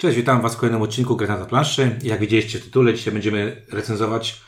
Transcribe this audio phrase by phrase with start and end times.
[0.00, 1.98] Cześć, witam Was w kolejnym odcinku Gry na planszy.
[2.02, 4.40] Jak widzieliście w tytule, dzisiaj będziemy recenzować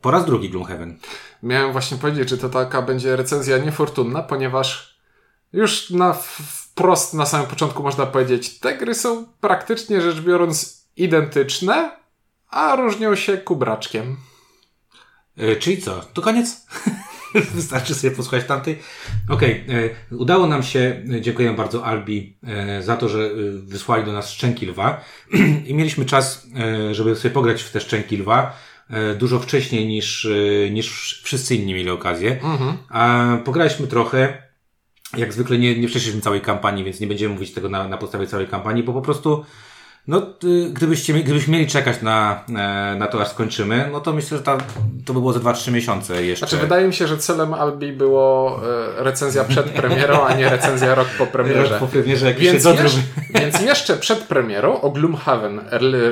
[0.00, 0.98] po raz drugi Gloomhaven.
[1.42, 4.98] Miałem właśnie powiedzieć, że to taka będzie recenzja niefortunna, ponieważ
[5.52, 11.96] już na wprost na samym początku można powiedzieć, te gry są praktycznie rzecz biorąc identyczne,
[12.50, 14.16] a różnią się kubraczkiem.
[15.36, 16.00] Yy, czyli co?
[16.00, 16.66] To koniec?
[17.54, 18.78] Wystarczy sobie posłuchać tamtej.
[19.28, 20.18] Okej, okay.
[20.18, 24.66] udało nam się, dziękuję bardzo Albi e, za to, że e, wysłali do nas szczęki
[24.66, 25.04] lwa
[25.68, 28.56] i mieliśmy czas, e, żeby sobie pograć w te szczęki lwa
[29.18, 30.28] dużo wcześniej niż,
[30.70, 32.32] niż wszyscy inni mieli okazję.
[32.42, 32.76] Mhm.
[32.88, 34.42] A pograliśmy trochę.
[35.16, 38.26] Jak zwykle nie, nie przeszliśmy całej kampanii, więc nie będziemy mówić tego na, na podstawie
[38.26, 39.44] całej kampanii, bo po prostu
[40.06, 40.22] no,
[40.72, 44.58] gdybyście, gdybyśmy mieli czekać na, e, na to, aż skończymy, no to myślę, że ta,
[45.04, 46.46] to by było za 2-3 miesiące jeszcze.
[46.46, 48.60] Znaczy, wydaje mi się, że celem Albi było
[48.98, 51.62] e, recenzja przed premierą, a nie recenzja rok po premierze.
[51.62, 52.88] Rok po premierze, jak więc, jeszcze,
[53.34, 55.60] więc jeszcze przed premierą o Gloomhaven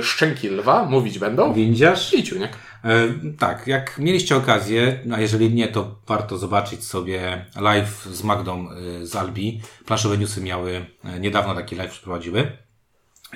[0.03, 2.53] Szczęki Lwa mówić będą Windziarz i Ciuniek.
[2.84, 8.69] E, tak, jak mieliście okazję, a jeżeli nie, to warto zobaczyć sobie live z Magdą
[9.03, 9.61] z Albi.
[9.86, 10.86] Planszowe newsy miały,
[11.20, 12.53] niedawno taki live przeprowadziły.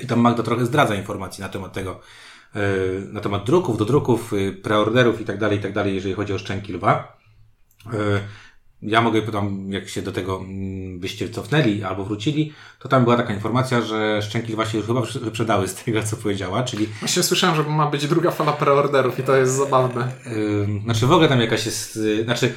[0.03, 2.01] I tam Magda trochę zdradza informacji na temat tego,
[2.55, 2.61] e,
[3.13, 6.33] na temat druków, do druków, e, preorderów i tak dalej, i tak dalej, jeżeli chodzi
[6.33, 7.19] o szczęki lwa.
[7.87, 8.21] E,
[8.83, 13.17] ja mogę tam, jak się do tego mm, byście cofnęli albo wrócili, to tam była
[13.17, 16.87] taka informacja, że szczęki się już chyba wyprzedały z tego, co powiedziała, czyli...
[16.87, 20.13] Właśnie słyszałem, że ma być druga fala preorderów i to jest zabawne.
[20.85, 22.55] Znaczy w ogóle tam jakaś jest, znaczy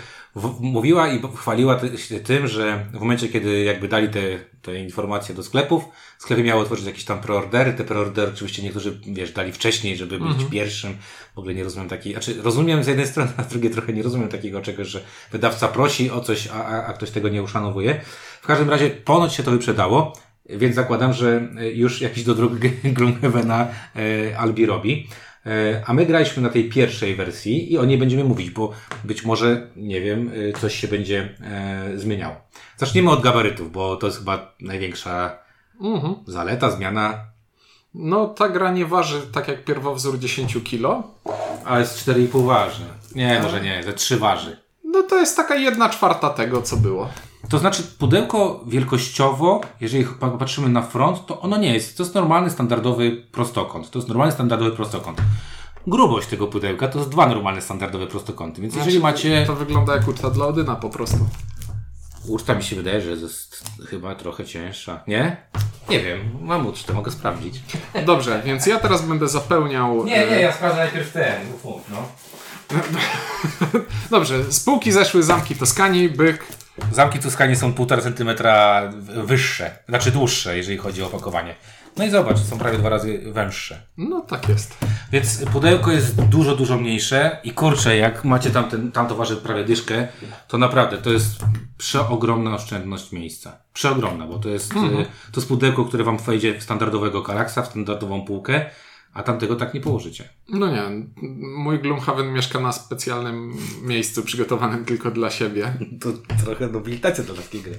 [0.59, 4.21] mówiła i chwaliła się tym, że w momencie, kiedy jakby dali te,
[4.61, 5.83] te informacje do sklepów,
[6.17, 7.73] sklepy miały otworzyć jakieś tam preordery.
[7.73, 10.49] Te preordery oczywiście niektórzy, wiesz, dali wcześniej, żeby być mhm.
[10.49, 10.97] pierwszym.
[11.35, 14.03] W ogóle nie rozumiem takiej, znaczy rozumiem z jednej strony, a z drugiej trochę nie
[14.03, 18.01] rozumiem takiego czegoś, że wydawca prosi o coś, a, a, a ktoś tego nie uszanowuje.
[18.41, 20.13] W każdym razie ponoć się to wyprzedało.
[20.49, 22.53] Więc zakładam, że już jakiś dodruk
[22.95, 25.07] Gloomhavena e, Albi robi.
[25.47, 28.71] E, a my graliśmy na tej pierwszej wersji i o niej będziemy mówić, bo
[29.03, 32.35] być może, nie wiem, e, coś się będzie e, zmieniało.
[32.77, 35.37] Zacznijmy od gabarytów, bo to jest chyba największa
[35.81, 36.15] mhm.
[36.25, 37.25] zaleta, zmiana.
[37.93, 41.03] No, ta gra nie waży tak jak pierwowzór 10 kg.
[41.65, 42.83] Ale jest 4,5 waży.
[43.15, 44.57] Nie, może nie, ze 3 waży.
[44.83, 47.09] No to jest taka jedna czwarta tego, co było.
[47.49, 50.05] To znaczy, pudełko wielkościowo, jeżeli
[50.39, 51.97] patrzymy na front, to ono nie jest.
[51.97, 53.89] To jest normalny, standardowy prostokąt.
[53.89, 55.21] To jest normalny, standardowy prostokąt.
[55.87, 58.61] Grubość tego pudełka to jest dwa normalne, standardowe prostokąty.
[58.61, 59.45] Więc znaczy, jeżeli macie.
[59.45, 61.17] To wygląda jak uczta dla Odyna po prostu.
[62.27, 65.03] Uczta mi się wydaje, że jest chyba trochę cięższa.
[65.07, 65.37] Nie?
[65.89, 67.61] Nie wiem, mam ucztę, mogę sprawdzić.
[68.05, 70.05] Dobrze, więc ja teraz będę zapełniał.
[70.05, 71.41] Nie, nie, ja sprawdzę najpierw ten.
[71.63, 71.97] Uf, no.
[74.11, 76.45] Dobrze, z półki zeszły zamki Toskanii, byk.
[76.91, 78.81] Zamki Toskanii są 1,5 centymetra
[79.23, 81.55] wyższe, znaczy dłuższe, jeżeli chodzi o opakowanie.
[81.97, 83.81] No i zobacz, są prawie dwa razy węższe.
[83.97, 84.77] No tak jest.
[85.11, 89.37] Więc pudełko jest dużo, dużo mniejsze i kurczę, jak macie tam, ten, tam to waży
[89.37, 90.07] prawie dyszkę,
[90.47, 91.45] to naprawdę to jest
[91.77, 93.57] przeogromna oszczędność miejsca.
[93.73, 95.05] Przeogromna, bo to jest, mhm.
[95.05, 98.65] to jest pudełko, które wam wejdzie w standardowego Galaxa, w standardową półkę
[99.17, 100.29] a tamtego tak nie położycie.
[100.49, 101.05] No nie.
[101.57, 105.73] Mój Gloomhaven mieszka na specjalnym miejscu przygotowanym tylko dla siebie.
[106.01, 106.09] To
[106.43, 107.75] trochę nobilitacja do takiej gry.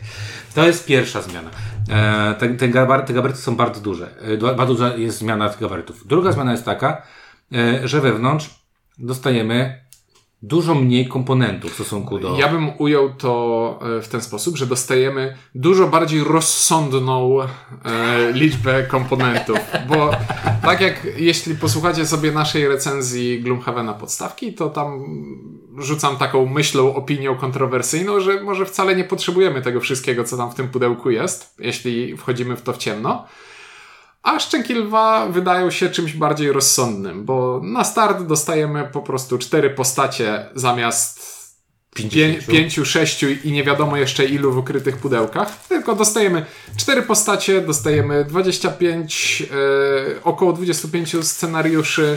[0.54, 1.50] To jest pierwsza zmiana.
[1.91, 4.15] E, te, te, gabar, te gabaryty są bardzo duże.
[4.21, 6.06] E, bardzo duża jest zmiana tych gabarytów.
[6.06, 7.03] Druga zmiana jest taka,
[7.55, 8.50] e, że wewnątrz
[8.99, 9.84] dostajemy
[10.43, 12.38] dużo mniej komponentów w stosunku do.
[12.38, 17.49] Ja bym ujął to e, w ten sposób, że dostajemy dużo bardziej rozsądną e,
[18.32, 19.59] liczbę komponentów.
[19.88, 20.10] Bo
[20.62, 25.04] tak jak jeśli posłuchacie sobie naszej recenzji Gloomhavena podstawki, to tam
[25.78, 30.55] rzucam taką myślą, opinią kontrowersyjną, że może wcale nie potrzebujemy tego wszystkiego, co tam w
[30.55, 33.26] tym pudełku jest, jeśli wchodzimy w to w ciemno.
[34.22, 39.70] A szczęki lwa wydają się czymś bardziej rozsądnym, bo na start dostajemy po prostu cztery
[39.70, 41.38] postacie zamiast
[41.94, 45.66] pię pięciu, sześciu i nie wiadomo jeszcze ilu w ukrytych pudełkach.
[45.68, 46.46] Tylko dostajemy
[46.76, 49.46] cztery postacie, dostajemy 25, yy,
[50.16, 52.16] e, około 25 scenariuszy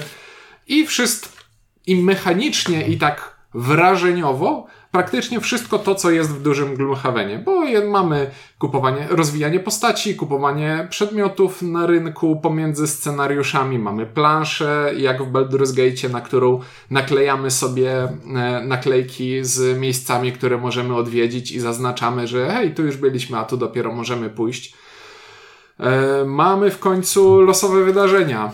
[0.67, 1.41] i wszystko
[1.87, 8.31] i mechanicznie i tak wrażeniowo praktycznie wszystko to, co jest w dużym Gloomhavenie, bo mamy
[8.59, 16.13] kupowanie, rozwijanie postaci, kupowanie przedmiotów na rynku pomiędzy scenariuszami, mamy planszę, jak w Baldur's Gate,
[16.13, 16.59] na którą
[16.89, 18.09] naklejamy sobie e,
[18.67, 23.57] naklejki z miejscami, które możemy odwiedzić i zaznaczamy, że hej, tu już byliśmy, a tu
[23.57, 24.80] dopiero możemy pójść.
[25.81, 28.51] E, mamy w końcu losowe wydarzenia.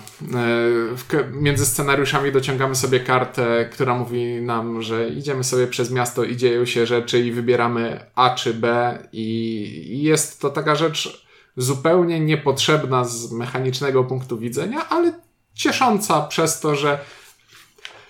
[1.14, 6.38] E, między scenariuszami dociągamy sobie kartę, która mówi nam, że idziemy sobie przez miasto i
[6.38, 11.28] dzieją się rzeczy i wybieramy A czy B i jest to taka rzecz
[11.58, 15.14] zupełnie niepotrzebna z mechanicznego punktu widzenia, ale
[15.54, 17.00] ciesząca przez to, że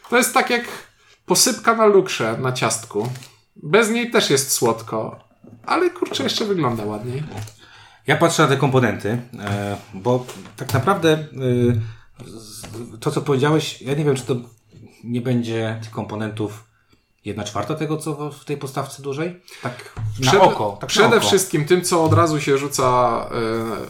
[0.10, 0.64] to jest tak jak
[1.26, 3.10] posypka na lukrze na ciastku.
[3.56, 5.20] Bez niej też jest słodko,
[5.66, 7.24] ale kurczę, jeszcze wygląda ładniej.
[8.08, 9.10] Ja patrzę na te komponenty,
[9.40, 10.26] e, bo
[10.58, 11.26] tak naprawdę e,
[13.00, 14.36] to, co powiedziałeś, ja nie wiem, czy to
[15.04, 16.64] nie będzie tych komponentów
[17.26, 19.42] jedna czwarta tego, co w- tej postawce dużej?
[19.64, 20.78] Tak na Przede- oko.
[20.82, 21.28] Tak Przede na oko.
[21.28, 23.36] wszystkim tym, co od razu się rzuca e,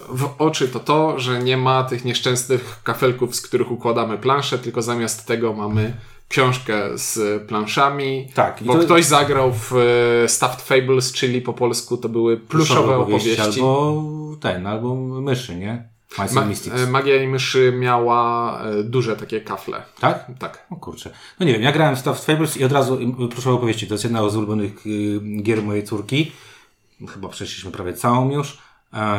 [0.10, 4.82] w oczy, to to, że nie ma tych nieszczęsnych kafelków, z których układamy planszę, tylko
[4.82, 5.94] zamiast tego mamy
[6.30, 8.28] książkę z planszami.
[8.34, 9.74] Tak, Bo to- ktoś zagrał w
[10.24, 13.42] e, Stuffed Fables, czyli po polsku to były pluszowe opowieści.
[13.42, 14.04] Albo
[14.42, 15.88] ten, albo myszy, nie?
[16.36, 16.76] Ma- Mystics.
[16.82, 19.84] e, Magia i myszy miała e, duże takie kafle.
[20.00, 20.26] tak?
[20.40, 20.66] Tak.
[20.72, 21.10] O kurczę.
[21.40, 23.00] No nie wiem, ja grałem w Stuffed Fables i od razu,
[23.32, 26.32] proszę opowieści, to jest jedna z ulubionych y, gier mojej córki.
[27.10, 28.58] Chyba przeszliśmy prawie całą już.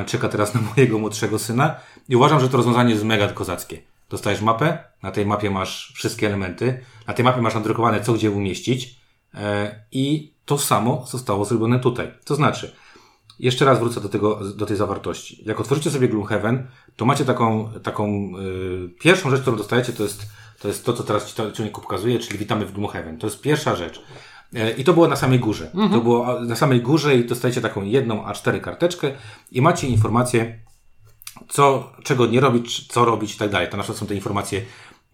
[0.06, 1.74] Czeka teraz na mojego młodszego syna.
[2.08, 3.78] I uważam, że to rozwiązanie jest mega kozackie.
[4.10, 8.30] Dostajesz mapę, na tej mapie masz wszystkie elementy, na tej mapie masz nadrukowane co gdzie
[8.30, 8.96] umieścić
[9.34, 12.12] e, i to samo zostało zrobione tutaj.
[12.24, 12.72] To znaczy,
[13.38, 15.42] jeszcze raz wrócę do, tego, do tej zawartości.
[15.46, 16.66] Jak otworzycie sobie Gloomhaven,
[16.96, 20.26] to macie taką, taką y, pierwszą rzecz, którą dostajecie, to jest,
[20.60, 23.18] to jest to, co teraz ci ciągnik pokazuje, czyli witamy w Gloomhaven.
[23.18, 24.02] To jest pierwsza rzecz.
[24.54, 25.70] E, I to było na samej górze.
[25.92, 29.12] To było na samej górze i dostajecie taką jedną A4 karteczkę
[29.52, 30.58] i macie informacje,
[31.48, 33.68] co, czego nie robić, co robić i tak dalej.
[33.68, 34.62] To na przykład są te informacje,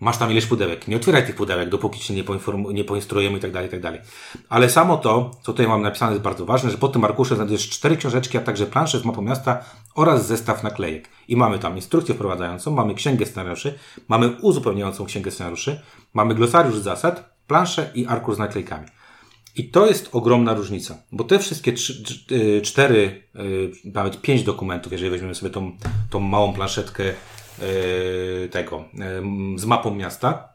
[0.00, 2.25] masz tam ileś pudełek, nie otwieraj tych pudełek, dopóki cię nie,
[2.73, 4.00] nie poinstruujemy i tak dalej, i tak dalej.
[4.49, 7.71] Ale samo to, co tutaj mam napisane jest bardzo ważne, że pod tym arkuszem znajdziesz
[7.71, 11.09] cztery książeczki, a także planszę z mapą miasta oraz zestaw naklejek.
[11.29, 13.79] I mamy tam instrukcję wprowadzającą, mamy księgę scenariuszy,
[14.09, 15.81] mamy uzupełniającą księgę scenariuszy,
[16.15, 18.87] mamy glosariusz zasad, planszę i arkusz z naklejkami.
[19.56, 24.93] I to jest ogromna różnica, bo te wszystkie trzy, y, cztery, y, nawet pięć dokumentów,
[24.93, 25.77] jeżeli weźmiemy sobie tą,
[26.11, 28.85] tą małą planszetkę y, tego
[29.56, 30.49] z mapą miasta,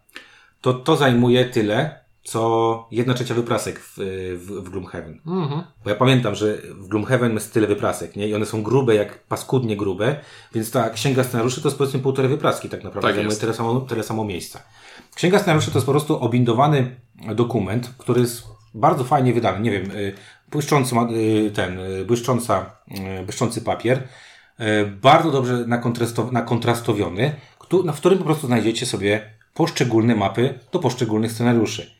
[0.62, 3.94] to to zajmuje tyle, co jedna trzecia wyprasek w,
[4.38, 5.20] w, w Gloomhaven.
[5.84, 8.28] Bo ja pamiętam, że w Gloomhaven jest tyle wyprasek, nie?
[8.28, 10.20] I one są grube, jak paskudnie grube,
[10.54, 13.82] więc ta księga scenariuszy to jest powiedzmy półtorej wypraski tak naprawdę, Tak zajmuje tyle samo,
[13.82, 14.64] tyle samo miejsca.
[15.16, 16.96] Księga scenariuszy to jest po prostu obindowany
[17.36, 20.14] dokument, który jest bardzo fajnie wydany, nie wiem, y,
[20.52, 22.66] błyszczący, y, ten, y, błyszcząca,
[23.24, 24.08] błyszczący papier,
[25.02, 27.36] bardzo dobrze nakontrasto- nakontrastowiony,
[27.94, 31.99] w którym po prostu znajdziecie sobie poszczególne mapy do poszczególnych scenariuszy.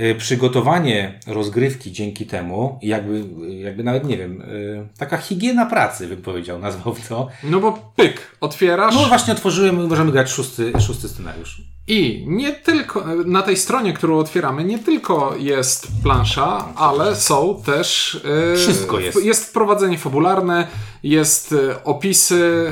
[0.00, 6.22] Y, Przygotowanie rozgrywki dzięki temu, jakby, jakby nawet nie wiem, y, taka higiena pracy, bym
[6.22, 7.28] powiedział, nazwał to.
[7.44, 11.62] No bo pyk, otwierasz No właśnie otworzyłem i możemy grać szósty, szósty scenariusz.
[11.88, 18.20] i nie tylko, na tej stronie, którą otwieramy, nie tylko jest plansza, ale są też...
[18.52, 19.24] e, Wszystko jest.
[19.24, 20.66] Jest wprowadzenie fabularne,
[21.02, 22.70] jest e, opisy,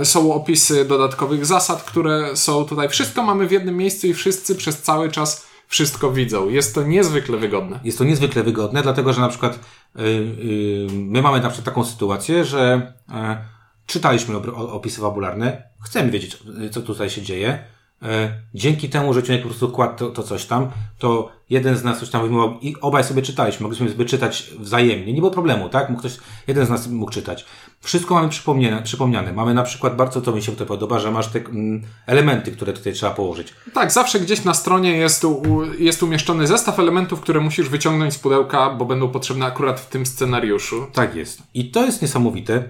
[0.00, 2.88] e, są opisy dodatkowych zasad, które są tutaj.
[2.88, 6.48] Wszystko mamy w jednym miejscu i wszyscy przez cały czas wszystko widzą.
[6.48, 7.80] Jest to niezwykle wygodne.
[7.84, 11.84] Jest to niezwykle wygodne, dlatego że na przykład y, y, my mamy na przykład taką
[11.84, 13.44] sytuację, że e,
[13.86, 16.38] czytaliśmy opisy fabularne, chcemy wiedzieć,
[16.70, 17.64] co tutaj się dzieje.
[18.02, 21.84] E, Dzięki temu, że Ciunek po prostu kładł to, to coś tam, to jeden z
[21.84, 23.62] nas coś tam wyjmował i obaj sobie czytaliśmy.
[23.62, 25.12] Mogliśmy sobie czytać wzajemnie.
[25.12, 25.88] Nie było problemu, tak?
[25.88, 26.16] Mógł ktoś,
[26.46, 27.44] jeden z nas mógł czytać.
[27.80, 28.82] Wszystko mamy przypomniane.
[28.82, 29.32] przypomniane.
[29.32, 32.72] Mamy na przykład, bardzo to mi się tutaj podoba, że masz te mm, elementy, które
[32.72, 33.54] tutaj trzeba położyć.
[33.74, 35.42] Tak, zawsze gdzieś na stronie jest, u,
[35.78, 40.06] jest umieszczony zestaw elementów, które musisz wyciągnąć z pudełka, bo będą potrzebne akurat w tym
[40.06, 40.86] scenariuszu.
[40.92, 41.42] Tak jest.
[41.54, 42.64] I to jest niesamowite,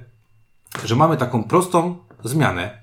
[0.85, 2.82] że mamy taką prostą zmianę,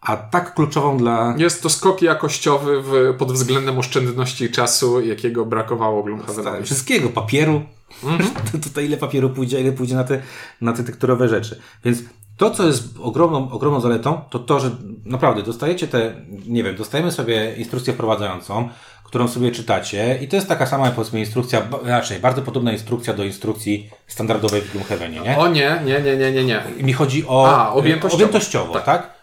[0.00, 1.34] a tak kluczową dla.
[1.38, 6.64] Jest to skok jakościowy w, pod względem oszczędności czasu, jakiego brakowało Gloomhavenowi.
[6.64, 7.62] Wszystkiego, papieru.
[8.52, 10.22] To Tutaj ile papieru pójdzie, ile pójdzie na te,
[10.60, 11.60] na te tekturowe rzeczy.
[11.84, 11.98] Więc
[12.36, 14.70] to, co jest ogromną, ogromną zaletą, to to, że
[15.04, 16.14] naprawdę dostajecie te,
[16.46, 18.68] nie wiem, dostajemy sobie instrukcję wprowadzającą,
[19.04, 23.24] którą sobie czytacie i to jest taka sama, powiedzmy, instrukcja, raczej bardzo podobna instrukcja do
[23.24, 25.38] instrukcji standardowej w Gloomhavenie, nie?
[25.38, 26.62] O nie, nie, nie, nie, nie, nie.
[26.82, 28.14] Mi chodzi o A, objętościowo.
[28.14, 29.02] objętościowo tak?
[29.02, 29.19] Yy,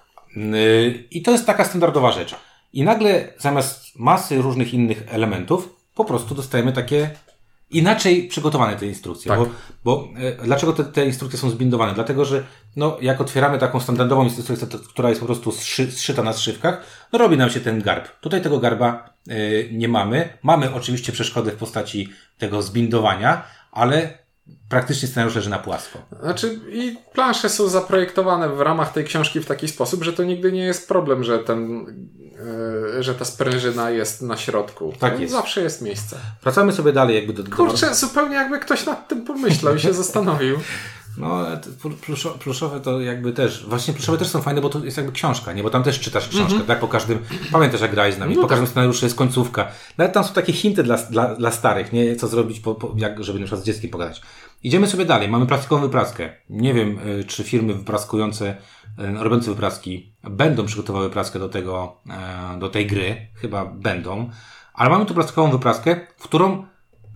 [1.11, 2.35] I to jest taka standardowa rzecz.
[2.73, 7.09] I nagle zamiast masy różnych innych elementów, po prostu dostajemy takie
[7.69, 9.29] inaczej przygotowane te instrukcje.
[9.29, 9.39] Tak.
[9.39, 9.47] Bo,
[9.83, 11.93] bo e, dlaczego te, te instrukcje są zbindowane?
[11.93, 12.43] Dlatego, że
[12.75, 17.19] no, jak otwieramy taką standardową instrukcję, która jest po prostu zszy, zszyta na zszywkach, no
[17.19, 18.19] robi nam się ten garb.
[18.19, 19.33] Tutaj tego garba e,
[19.71, 20.37] nie mamy.
[20.43, 24.26] Mamy oczywiście przeszkody w postaci tego zbindowania, ale
[24.69, 25.99] praktycznie scenariusz leży na płasko.
[26.21, 30.51] Znaczy, i plansze są zaprojektowane w ramach tej książki w taki sposób, że to nigdy
[30.51, 31.85] nie jest problem, że ten,
[32.97, 34.93] e, że ta sprężyna jest na środku.
[34.99, 35.33] Tak jest.
[35.33, 36.17] Zawsze jest miejsce.
[36.43, 37.43] Wracamy sobie dalej jakby do...
[37.43, 40.59] do Kurczę, zupełnie jakby ktoś nad tym pomyślał i się zastanowił.
[41.17, 41.45] No,
[42.07, 45.53] pluszo- pluszowe to jakby też, właśnie pluszowe też są fajne, bo to jest jakby książka,
[45.53, 45.63] nie?
[45.63, 46.79] Bo tam też czytasz książkę, tak?
[46.79, 47.19] Po każdym,
[47.51, 49.67] pamiętasz jak grałeś z nami, po każdym scenariuszu jest końcówka.
[49.97, 52.15] Nawet tam są takie hinty dla, dla, dla starych, nie?
[52.15, 54.21] Co zrobić, po, po, jak, żeby na przykład z dzieckiem pogadać.
[54.63, 56.29] Idziemy sobie dalej, mamy plastikową wypraskę.
[56.49, 62.59] Nie wiem, y, czy firmy wypraskujące, y, robiące wypraski będą przygotowały wypraskę do tego, e,
[62.59, 63.27] do tej gry.
[63.33, 64.29] Chyba będą.
[64.73, 66.65] Ale mamy tu plastikową wypraskę, w którą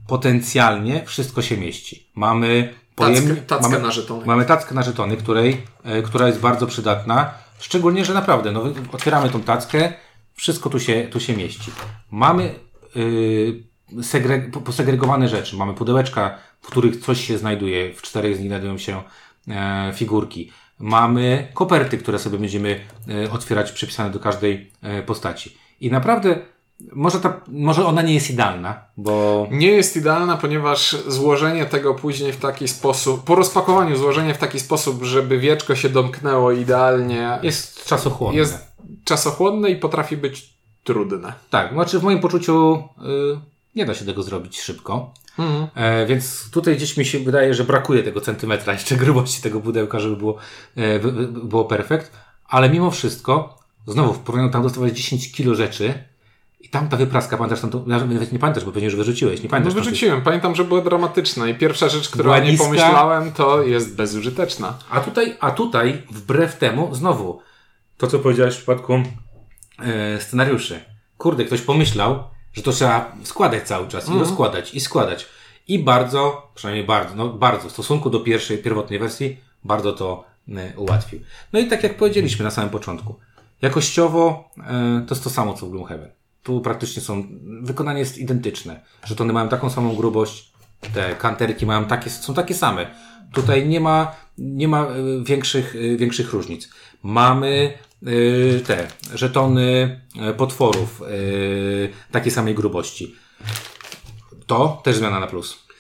[0.07, 2.11] potencjalnie wszystko się mieści.
[2.15, 2.73] Mamy
[3.05, 4.25] Tackę, tackę mamy, na żetony.
[4.25, 7.33] Mamy tackę na żetony, której, e, która jest bardzo przydatna.
[7.59, 9.93] Szczególnie, że naprawdę, no, otwieramy tą tackę,
[10.33, 11.71] wszystko tu się, tu się mieści.
[12.11, 12.55] Mamy
[12.95, 15.55] yy, segre, po- posegregowane rzeczy.
[15.55, 17.93] Mamy pudełeczka, w których coś się znajduje.
[17.93, 19.01] W czterech z nich znajdują się
[19.47, 20.51] e, figurki.
[20.79, 22.79] Mamy koperty, które sobie będziemy
[23.25, 25.57] e, otwierać, przypisane do każdej e, postaci.
[25.81, 26.39] I naprawdę,
[26.91, 32.33] może, ta, może ona nie jest idealna, bo Nie jest idealna, ponieważ złożenie tego później
[32.33, 37.85] w taki sposób, po rozpakowaniu złożenie w taki sposób, żeby wieczko się domknęło idealnie, jest
[37.85, 38.39] czasochłonne.
[38.39, 38.57] jest
[39.05, 41.33] czasochłonne i potrafi być trudne.
[41.49, 43.39] Tak, znaczy w moim poczuciu y,
[43.75, 45.13] nie da się tego zrobić szybko.
[45.75, 49.99] E, więc tutaj gdzieś mi się wydaje, że brakuje tego centymetra jeszcze grubości tego pudełka,
[49.99, 50.37] żeby było,
[50.75, 52.11] e, wy, wy, było perfekt.
[52.47, 56.10] Ale mimo wszystko, znowu w porównaniu tam dostawałeś 10 kilo rzeczy
[56.63, 59.43] i tam ta wypraska, pamiętasz, tam to, nawet nie pamiętasz, bo pewnie już wyrzuciłeś, nie
[59.43, 59.73] No pamiętasz.
[59.73, 59.83] coś.
[59.83, 60.21] wyrzuciłem.
[60.21, 62.65] Pamiętam, że były dramatyczne i pierwsza rzecz, którą Była niska.
[62.65, 64.77] pomyślałem, to jest bezużyteczna.
[64.89, 67.39] A tutaj, a tutaj, wbrew temu, znowu,
[67.97, 68.93] to co powiedziałeś w przypadku
[69.79, 70.79] e, scenariuszy.
[71.17, 75.25] Kurde, ktoś pomyślał, że to trzeba składać cały czas i rozkładać, i składać.
[75.67, 80.73] I bardzo, przynajmniej bardzo, no bardzo, w stosunku do pierwszej, pierwotnej wersji, bardzo to e,
[80.77, 81.19] ułatwił.
[81.53, 83.15] No i tak jak powiedzieliśmy na samym początku,
[83.61, 86.09] jakościowo e, to jest to samo co w Gloomhaven.
[86.43, 87.27] Tu praktycznie są,
[87.61, 88.81] wykonanie jest identyczne.
[89.03, 90.51] Żetony mają taką samą grubość,
[90.93, 92.95] te kanterki mają takie, są takie same.
[93.33, 96.69] Tutaj nie ma, nie ma y, większych, y, większych różnic.
[97.03, 97.73] Mamy
[98.07, 100.01] y, te żetony
[100.37, 101.01] potworów
[102.11, 103.15] takiej samej grubości.
[104.47, 105.71] To też zmiana na plus.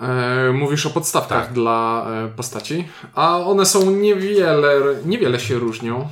[0.00, 1.52] E, mówisz o podstawkach Tak.
[1.52, 6.08] dla e, postaci, a one są niewiele, niewiele się różnią.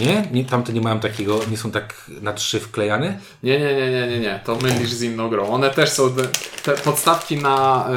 [0.00, 0.28] Nie?
[0.32, 0.44] nie?
[0.44, 3.18] Tamte nie mają takiego, nie są tak na trzy wklejane?
[3.42, 4.40] Nie, nie, nie, nie, nie, nie.
[4.44, 5.48] To mylisz z inną grą.
[5.48, 6.14] One też są.
[6.62, 7.88] Te podstawki na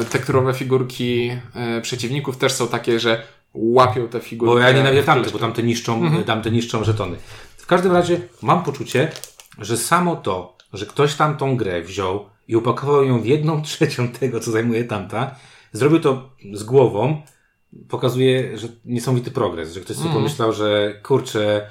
[0.00, 3.22] e, tekturowe figurki e, przeciwników też są takie, że
[3.54, 4.54] łapią te figurki.
[4.54, 7.16] Bo ja nienawidzę tamte, bo tamte niszczą, tamte niszczą żetony.
[7.56, 9.12] W każdym razie mam poczucie,
[9.58, 14.08] że samo to, że ktoś tam tą grę wziął i upakował ją w jedną trzecią
[14.08, 15.34] tego, co zajmuje tamta,
[15.72, 17.22] zrobił to z głową,
[17.88, 21.70] pokazuje, że niesamowity progres, że ktoś sobie pomyślał, że kurczę,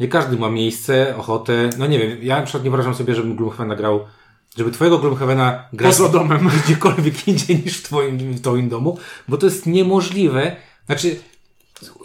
[0.00, 3.36] nie każdy ma miejsce, ochotę, no nie wiem, ja na przykład nie wyobrażam sobie, żebym
[3.36, 4.06] Gloomhavena grał,
[4.56, 6.50] żeby twojego Gloomhavena grać Poza domem.
[6.64, 10.56] gdziekolwiek indziej niż w twoim, w twoim domu, bo to jest niemożliwe.
[10.86, 11.16] Znaczy,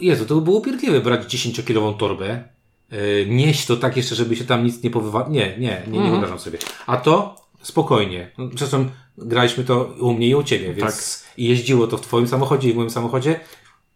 [0.00, 2.44] Jezu, to by było upierdliwe brać 10-kilową torbę,
[2.90, 5.26] yy, nieść to tak jeszcze, żeby się tam nic nie powywa...
[5.30, 6.58] Nie, nie, nie, nie wyobrażam sobie.
[6.86, 8.30] A to spokojnie.
[8.38, 8.88] No, Zresztą
[9.22, 12.72] graliśmy to u mnie i u ciebie, więc i jeździło to w twoim samochodzie i
[12.72, 13.40] w moim samochodzie.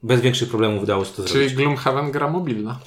[0.03, 1.33] Bez większych problemów udało się to zrobić.
[1.33, 2.79] Czyli Gloomhaven gra mobilna.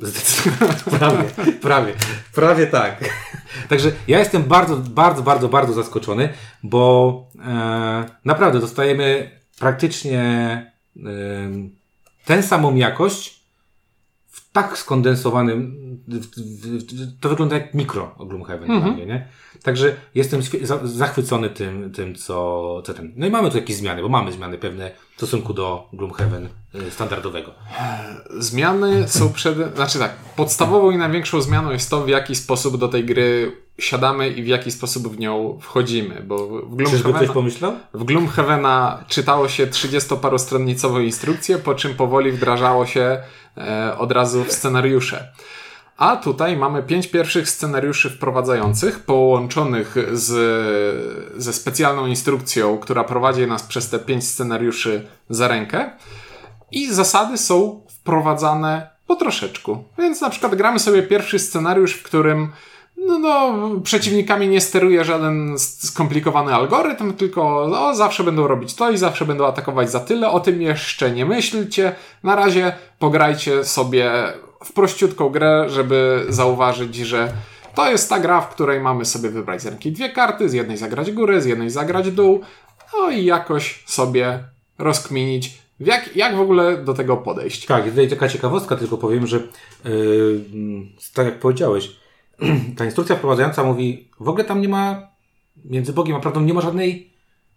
[0.00, 0.74] Zdecydowanie.
[0.90, 1.24] prawie,
[1.60, 1.94] prawie,
[2.34, 3.04] prawie tak.
[3.68, 6.28] Także ja jestem bardzo, bardzo, bardzo, bardzo zaskoczony,
[6.62, 10.20] bo e, naprawdę dostajemy praktycznie
[10.96, 11.02] e,
[12.24, 13.37] tę samą jakość
[14.50, 15.76] w tak skondensowanym,
[16.08, 19.28] w, w, w, to wygląda jak mikro Gloomhaven dla mnie, nie?
[19.62, 23.12] Także jestem za, zachwycony tym, tym co, co ten.
[23.16, 26.90] No i mamy tu jakieś zmiany, bo mamy zmiany pewne w stosunku do Gloomhaven e,
[26.90, 27.54] standardowego.
[28.38, 29.74] Zmiany są przed.
[29.74, 34.28] Znaczy tak, podstawową i największą zmianą jest to, w jaki sposób do tej gry siadamy
[34.28, 36.22] i w jaki sposób w nią wchodzimy.
[36.26, 43.18] Bo w Gloomhavena, w Gloomhavena czytało się 30-parostronicową instrukcję, po czym powoli wdrażało się
[43.56, 45.32] e, od razu w scenariusze.
[45.96, 50.32] A tutaj mamy pięć pierwszych scenariuszy wprowadzających, połączonych z,
[51.36, 55.90] ze specjalną instrukcją, która prowadzi nas przez te pięć scenariuszy za rękę.
[56.70, 59.84] I zasady są wprowadzane po troszeczku.
[59.98, 62.52] Więc na przykład gramy sobie pierwszy scenariusz, w którym
[63.06, 68.98] no, no, przeciwnikami nie steruje żaden skomplikowany algorytm, tylko o, zawsze będą robić to i
[68.98, 70.30] zawsze będą atakować za tyle.
[70.30, 71.94] O tym jeszcze nie myślcie.
[72.22, 74.10] Na razie pograjcie sobie
[74.64, 77.32] w prościutką grę, żeby zauważyć, że
[77.74, 80.76] to jest ta gra, w której mamy sobie wybrać z ręki dwie karty, z jednej
[80.76, 82.40] zagrać górę, z jednej zagrać dół,
[82.92, 84.44] no i jakoś sobie
[84.78, 87.66] rozkminić, jak, jak w ogóle do tego podejść.
[87.66, 89.36] Tak, tutaj taka ciekawostka, tylko powiem, że
[89.84, 90.40] yy,
[91.14, 91.96] tak jak powiedziałeś,
[92.76, 95.08] ta instrukcja wprowadzająca mówi, w ogóle tam nie ma,
[95.64, 97.10] między Bogiem a prawdą nie ma żadnej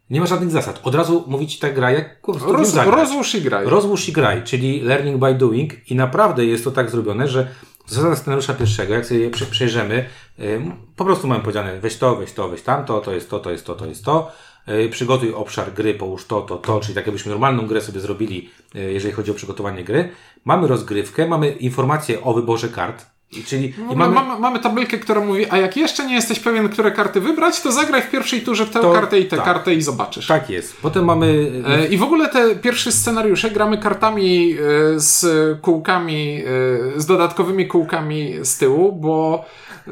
[0.09, 0.79] Nie ma żadnych zasad.
[0.83, 3.65] Od razu mówić ta gra jak prostu Roz, rozłóż i graj.
[3.65, 7.47] Rozłóż i graj, czyli learning by doing i naprawdę jest to tak zrobione, że
[7.87, 10.05] zasada scenariusza pierwszego, jak sobie je prze- przejrzymy,
[10.39, 13.51] ym, po prostu mamy powiedziane weź to, weź to, weź tamto, to jest to, to
[13.51, 14.31] jest to, to jest to,
[14.67, 18.49] yy, przygotuj obszar gry, połóż to, to, to, czyli tak jakbyśmy normalną grę sobie zrobili,
[18.73, 20.09] yy, jeżeli chodzi o przygotowanie gry.
[20.45, 23.05] Mamy rozgrywkę, mamy informacje o wyborze kart,
[23.45, 26.91] czyli i Mamy, mamy, mamy, tabelkę, która mówi, a jak jeszcze nie jesteś pewien, które
[26.91, 29.45] karty wybrać, to zagraj w pierwszej turze tę To- kartę i tę tak.
[29.45, 30.27] kartę i zobaczysz.
[30.27, 30.77] tak jest.
[30.81, 35.25] Potem mamy E, I w ogóle te pierwsze scenariusze gramy kartami e, z
[35.61, 36.43] kółkami,
[36.95, 39.45] e, z dodatkowymi kółkami z tyłu, bo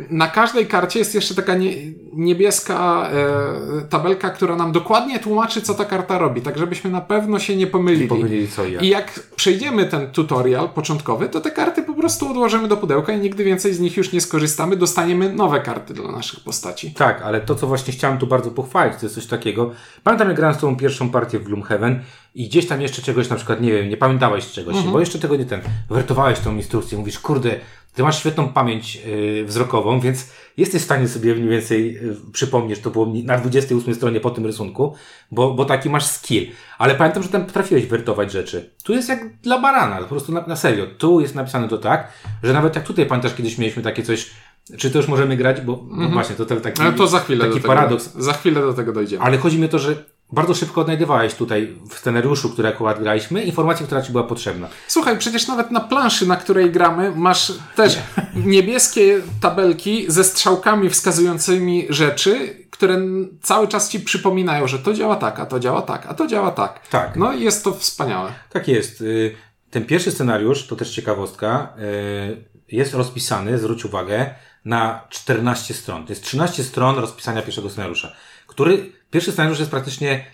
[0.10, 1.74] na każdej karcie jest jeszcze taka nie,
[2.14, 7.40] niebieska e, tabelka, która nam dokładnie tłumaczy, co ta karta robi, tak żebyśmy na pewno
[7.40, 8.08] się nie pomylili.
[8.08, 8.84] powiedzieli co i jak.
[8.84, 13.20] I jak przejdziemy ten tutorial początkowy, to te karty po prostu odłożymy do pudełka i
[13.20, 14.76] nigdy więcej z nich już nie skorzystamy.
[14.76, 16.92] Dostaniemy nowe karty dla naszych postaci.
[16.92, 19.72] Tak, ale to, co właśnie chciałem tu bardzo pochwalić, to jest coś takiego.
[20.04, 22.04] Pamiętam, jak grałem z tą pierwszą partię w Gloomhaven
[22.36, 25.36] i gdzieś tam jeszcze czegoś, na przykład, nie wiem, nie pamiętałeś czegoś, bo jeszcze tego
[25.36, 27.60] nie ten, wertowałeś tą instrukcję, mówisz, kurde,
[28.00, 32.80] ty masz świetną pamięć yy, wzrokową, więc jesteś w stanie sobie mniej więcej yy, przypomnieć,
[32.80, 34.96] to było na 28 stronie po tym rysunku,
[35.32, 36.48] bo, bo taki masz skill.
[36.78, 38.74] Ale pamiętam, że tam potrafiłeś wertować rzeczy.
[38.84, 40.88] Tu jest jak dla barana, po prostu na, na serio.
[40.98, 42.12] Tu jest napisane to tak,
[42.44, 44.30] że nawet jak tutaj pamiętasz, kiedyś mieliśmy takie coś,
[44.78, 47.56] czy to już możemy grać, bo no właśnie, to taki, Ale to za chwilę taki
[47.56, 48.14] tego, paradoks.
[48.16, 49.24] Za chwilę do tego dojdziemy.
[49.24, 49.96] Ale chodzi mi o to, że
[50.32, 54.68] bardzo szybko odnajdywałeś tutaj w scenariuszu, który akurat graliśmy, informację, która ci była potrzebna.
[54.88, 57.98] Słuchaj, przecież nawet na planszy, na której gramy, masz też
[58.46, 62.98] niebieskie tabelki ze strzałkami wskazującymi rzeczy, które
[63.42, 66.52] cały czas ci przypominają, że to działa tak, a to działa tak, a to działa
[66.52, 66.88] tak.
[66.88, 67.16] Tak.
[67.16, 68.34] No i jest to wspaniałe.
[68.50, 69.02] Tak jest.
[69.02, 69.36] Y,
[69.72, 74.30] Ten pierwszy scenariusz, to też ciekawostka, y, jest rozpisany, zwróć uwagę,
[74.66, 76.06] na 14 stron.
[76.06, 78.12] To jest 13 stron rozpisania pierwszego scenariusza,
[78.48, 80.26] który, pierwszy scenariusz jest praktycznie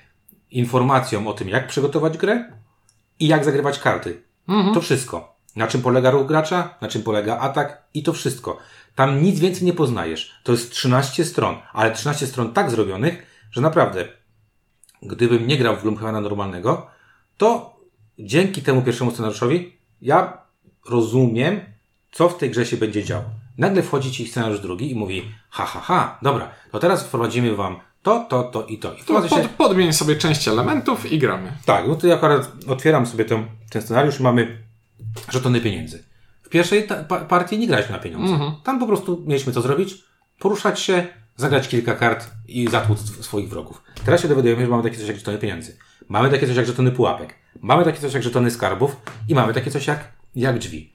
[0.52, 2.52] informacją o tym, jak przygotować grę
[3.20, 4.24] i jak zagrywać karty.
[4.74, 5.36] To wszystko.
[5.56, 8.58] Na czym polega ruch gracza, na czym polega atak i to wszystko.
[8.96, 10.36] Tam nic więcej nie poznajesz.
[10.44, 14.06] To jest 13 stron, ale 13 stron tak zrobionych, że naprawdę,
[15.02, 16.88] gdybym nie grał w Gloomhavena normalnego,
[17.38, 17.80] to
[18.20, 20.38] dzięki temu pierwszemu scenariuszowi ja
[20.90, 21.62] rozumiem,
[22.12, 23.24] co w tej grze się będzie działo.
[23.58, 27.80] Nagle wchodzi ci scenariusz drugi i mówi, ha, ha, ha, dobra, to teraz wprowadzimy wam
[28.06, 28.94] to, to, to i to.
[28.94, 29.36] I To wprowadza się...
[29.36, 31.52] pod, podmień sobie część elementów i gramy.
[31.66, 34.58] Tak, no to ja akurat otwieram sobie ten, ten scenariusz i mamy
[35.30, 36.04] żetony pieniędzy.
[36.44, 38.40] W pierwszej pa, partii nie graliśmy na pieniądze.
[38.64, 40.04] Tam po prostu mieliśmy co zrobić,
[40.40, 43.82] poruszać się, zagrać kilka kart i zatłuc swoich wrogów.
[44.06, 45.78] Teraz się dowiadujemy, że mamy takie coś jak żetony pieniędzy.
[46.10, 47.36] Mamy takie coś jak żetony pułapek.
[47.62, 48.96] Mamy takie coś jak żetony skarbów
[49.30, 50.94] i mamy takie coś jak, jak drzwi.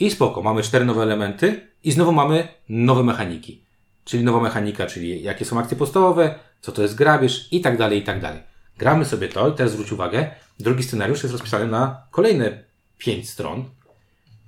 [0.00, 3.64] I spoko, mamy cztery nowe elementy i znowu mamy nowe mechaniki.
[4.10, 7.98] Czyli nowa mechanika, czyli jakie są akcje podstawowe, co to jest grabież i tak dalej,
[7.98, 8.40] i tak dalej.
[8.78, 12.64] Gramy sobie to i teraz zwróć uwagę, drugi scenariusz jest rozpisany na kolejne
[12.98, 13.64] pięć stron,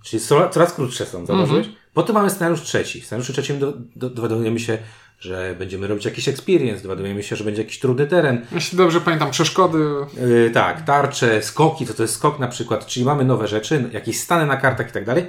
[0.04, 1.66] czyli so- coraz krótsze są, zauważyłeś?
[1.94, 3.00] Potem mamy scenariusz trzeci.
[3.00, 4.78] W scenariuszu trzecim do, do, dowiadujemy się,
[5.20, 9.30] że będziemy robić jakiś experience, dowiadujemy się, że będzie jakiś trudny teren, Jeśli dobrze pamiętam,
[9.30, 9.78] przeszkody.
[10.20, 14.20] Yy, tak, tarcze, skoki, co to jest skok na przykład, czyli mamy nowe rzeczy, jakieś
[14.20, 15.26] stany na kartach i tak dalej.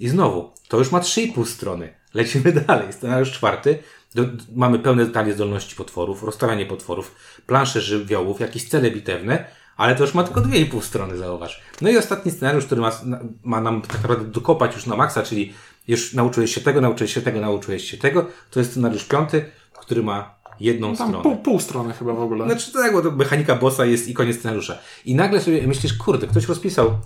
[0.00, 1.94] I znowu, to już ma 3,5 strony.
[2.14, 2.92] Lecimy dalej.
[2.92, 3.78] Scenariusz czwarty.
[4.14, 4.22] Do,
[4.54, 7.14] mamy pełne detali zdolności potworów, rozstawianie potworów,
[7.46, 9.44] plansze żywiołów, jakieś cele bitewne,
[9.76, 11.62] ale to już ma tylko 2,5 strony, zauważ.
[11.80, 12.92] No i ostatni scenariusz, który ma,
[13.44, 15.52] ma nam tak naprawdę dokopać już na maksa, czyli
[15.88, 19.44] już nauczyłeś się tego, nauczyłeś się tego, nauczyłeś się tego, to jest scenariusz piąty,
[19.80, 21.22] który ma jedną Tam stronę.
[21.22, 22.44] pół, pół strony chyba w ogóle.
[22.44, 24.78] Znaczy tak, bo to mechanika bossa jest i koniec scenariusza.
[25.04, 26.98] I nagle sobie myślisz, kurde, ktoś rozpisał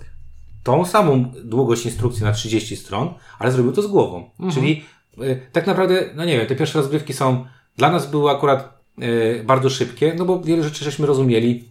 [0.63, 4.29] tą samą długość instrukcji na 30 stron, ale zrobił to z głową.
[4.53, 4.85] Czyli
[5.21, 7.45] y, tak naprawdę, no nie wiem, te pierwsze rozgrywki są,
[7.77, 11.63] dla nas były akurat y, bardzo szybkie, no bo wiele rzeczy żeśmy rozumieli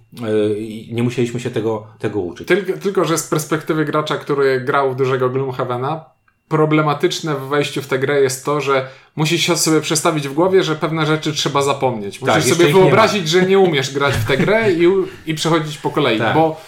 [0.55, 2.49] y, i nie musieliśmy się tego, tego uczyć.
[2.49, 6.05] Tylko, tylko, że z perspektywy gracza, który grał w dużego Gloomhavena,
[6.49, 10.63] problematyczne w wejściu w tę grę jest to, że musisz się sobie przestawić w głowie,
[10.63, 12.21] że pewne rzeczy trzeba zapomnieć.
[12.21, 14.87] Musisz Tak, sobie wyobrazić, że nie umiesz grać w tę grę i,
[15.27, 16.19] i przechodzić po kolei.
[16.19, 16.35] Tak.
[16.35, 16.61] Bo,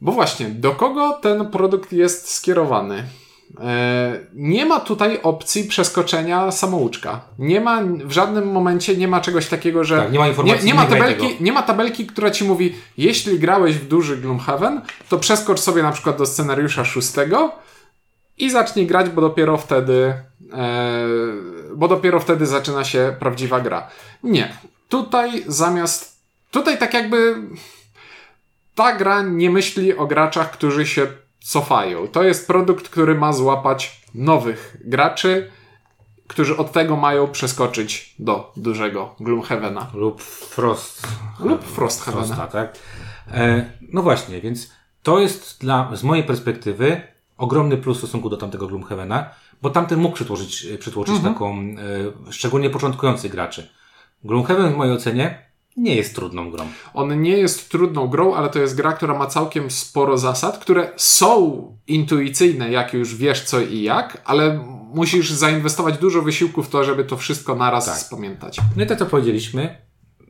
[0.00, 3.04] bo właśnie, do kogo ten produkt jest skierowany?
[3.60, 7.20] E, Nie ma tutaj opcji przeskoczenia samouczka.
[7.38, 10.72] Nie ma, w żadnym momencie nie ma czegoś takiego, że Tak, nie ma informacji, nie,
[10.72, 15.18] nie, ma tabelki, nie ma tabelki, która ci mówi, jeśli grałeś w duży Gloomhaven, to
[15.18, 17.52] przeskocz sobie na przykład do scenariusza szóstego
[18.38, 20.14] i zacznij grać, bo dopiero wtedy,
[20.52, 21.06] e,
[21.74, 23.88] bo dopiero wtedy zaczyna się prawdziwa gra.
[24.22, 24.56] Nie.
[24.88, 26.16] Tutaj zamiast,
[26.50, 27.34] tutaj tak jakby
[28.74, 31.06] ta gra nie myśli o graczach, którzy się
[31.40, 32.08] cofają.
[32.08, 35.50] To jest produkt, który ma złapać nowych graczy
[36.26, 39.90] którzy od tego mają przeskoczyć do dużego Gloomhavena.
[39.94, 41.06] Lub Frost.
[41.40, 42.26] Lub Frosthavena.
[42.26, 42.78] Frosta, tak?
[43.32, 47.00] E, no właśnie, więc to jest dla, z mojej perspektywy
[47.36, 49.30] ogromny plus w stosunku do tamtego Gloomhavena,
[49.62, 51.34] bo tamten mógł przytłoczyć, przytłoczyć Mhm.
[51.34, 51.58] taką,
[52.28, 53.70] e, szczególnie początkujących graczy.
[54.24, 56.66] Gloomhaven w mojej ocenie nie jest trudną grą.
[56.94, 60.92] On nie jest trudną grą, ale to jest gra, która ma całkiem sporo zasad, które
[60.96, 64.58] są intuicyjne, jak już wiesz co i jak, ale
[64.94, 67.96] musisz zainwestować dużo wysiłku w to, żeby to wszystko naraz Tak.
[67.96, 68.56] spamiętać.
[68.76, 69.78] No i tak co powiedzieliśmy,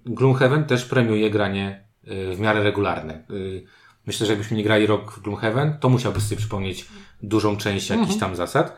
[0.06, 3.24] Gloomhaven też premiuje granie y, w miarę regularne.
[3.30, 3.64] Y,
[4.06, 6.86] Myślę, że jakbyśmy nie grali rok w Gloomhaven, to musiałbyś sobie przypomnieć
[7.22, 8.76] dużą część jakichś tam zasad.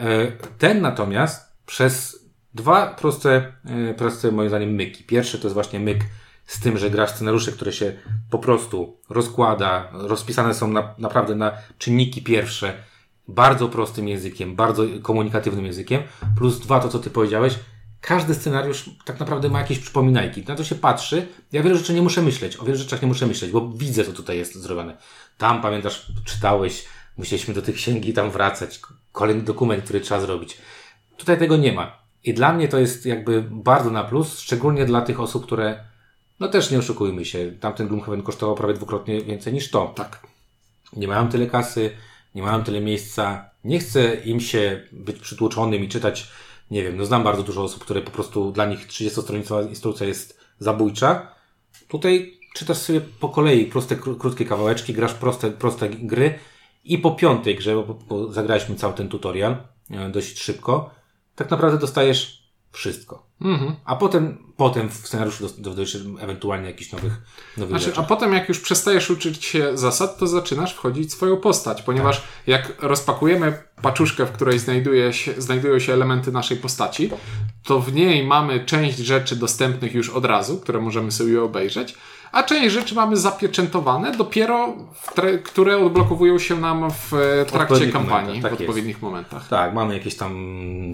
[0.00, 0.02] Y,
[0.58, 2.20] Ten natomiast przez
[2.56, 3.52] dwa proste,
[3.90, 5.04] y, proste moim zdaniem myki.
[5.04, 5.98] Pierwszy to jest właśnie myk
[6.46, 7.92] z tym, że grasz scenariusze, które się
[8.30, 12.74] po prostu rozkłada, rozpisane są na, naprawdę na czynniki pierwsze,
[13.28, 16.02] bardzo prostym językiem, bardzo komunikatywnym językiem,
[16.36, 17.58] plus dwa, to co ty powiedziałeś,
[18.00, 20.44] każdy scenariusz tak naprawdę ma jakieś przypominajki.
[20.48, 21.26] Na to się patrzy.
[21.52, 22.56] Ja wiele rzeczy nie muszę myśleć.
[22.56, 24.96] O wielu rzeczach nie muszę myśleć, bo widzę, co tutaj jest zrobione.
[25.38, 26.84] Tam, pamiętasz, czytałeś,
[27.16, 28.80] musieliśmy do tych księgi tam wracać.
[29.12, 30.58] Kolejny dokument, który trzeba zrobić.
[31.16, 32.05] Tutaj tego nie ma.
[32.26, 35.84] I dla mnie to jest jakby bardzo na plus, szczególnie dla tych osób, które,
[36.40, 40.26] no też nie oszukujmy się, tamten Gloomhaven kosztował prawie dwukrotnie więcej niż to Tak.
[40.96, 41.90] nie mają tyle kasy,
[42.34, 46.28] nie mają tyle miejsca, nie chce im się być przytłoczonym i czytać,
[46.70, 50.40] nie wiem, no znam bardzo dużo osób, które po prostu dla nich 30-stronicowa instrukcja jest
[50.58, 51.28] zabójcza.
[51.88, 56.38] Tutaj czytasz sobie po kolei proste, kró- krótkie kawałeczki, grasz proste, proste gry
[56.84, 59.56] i po piątej grze, bo, bo zagraliśmy cały ten tutorial
[59.90, 60.95] e, dość szybko,
[61.36, 63.26] tak naprawdę dostajesz wszystko.
[63.40, 63.76] Mhm.
[63.84, 67.12] A potem, potem w scenariuszu dodajesz ewentualnie jakichś nowych,
[67.56, 68.00] nowych Znaczy, rzeczy.
[68.00, 72.22] a potem jak już przestajesz uczyć się zasad, to zaczynasz wchodzić w swoją postać, ponieważ
[72.46, 77.10] jak rozpakujemy paczuszkę, w której znajduje się, znajdują się elementy naszej postaci,
[77.62, 81.94] to w niej mamy część rzeczy dostępnych już od razu, które możemy sobie obejrzeć,
[82.36, 84.74] a część rzeczy mamy zapieczętowane dopiero,
[85.44, 88.70] które odblokowują się nam w e, trakcie odpowiednich kampanii, momentach, w tak jest.
[88.70, 89.48] odpowiednich momentach.
[89.48, 90.34] Tak, mamy jakieś tam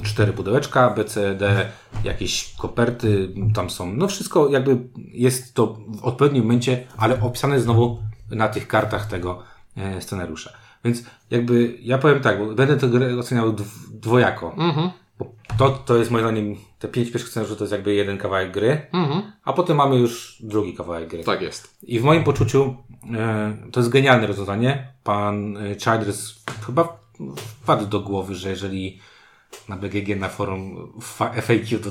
[0.03, 1.71] cztery pudełeczka, B, C, D,
[2.05, 7.99] jakieś koperty, tam są, no wszystko jakby jest to w odpowiednim momencie, ale opisane znowu
[8.31, 9.43] na tych kartach tego
[9.77, 10.53] e, scenariusza.
[10.85, 14.55] Więc jakby ja powiem tak, bo będę tę grę oceniał dw- dwojako.
[14.59, 18.19] Mhm, Bo to, to jest moim zdaniem, te pięć pierwszych scenariuszy to jest jakby jeden
[18.19, 21.25] kawałek gry, mhm, a potem mamy już drugi kawałek gry.
[21.25, 21.77] tak jest.
[21.83, 22.77] I w moim poczuciu
[23.15, 24.93] e, to jest genialne rozwiązanie.
[25.05, 26.99] Pan e, Childress chyba
[27.63, 29.01] wpadł do głowy, że jeżeli
[29.69, 31.91] na BGG na forum fa- FAQ do,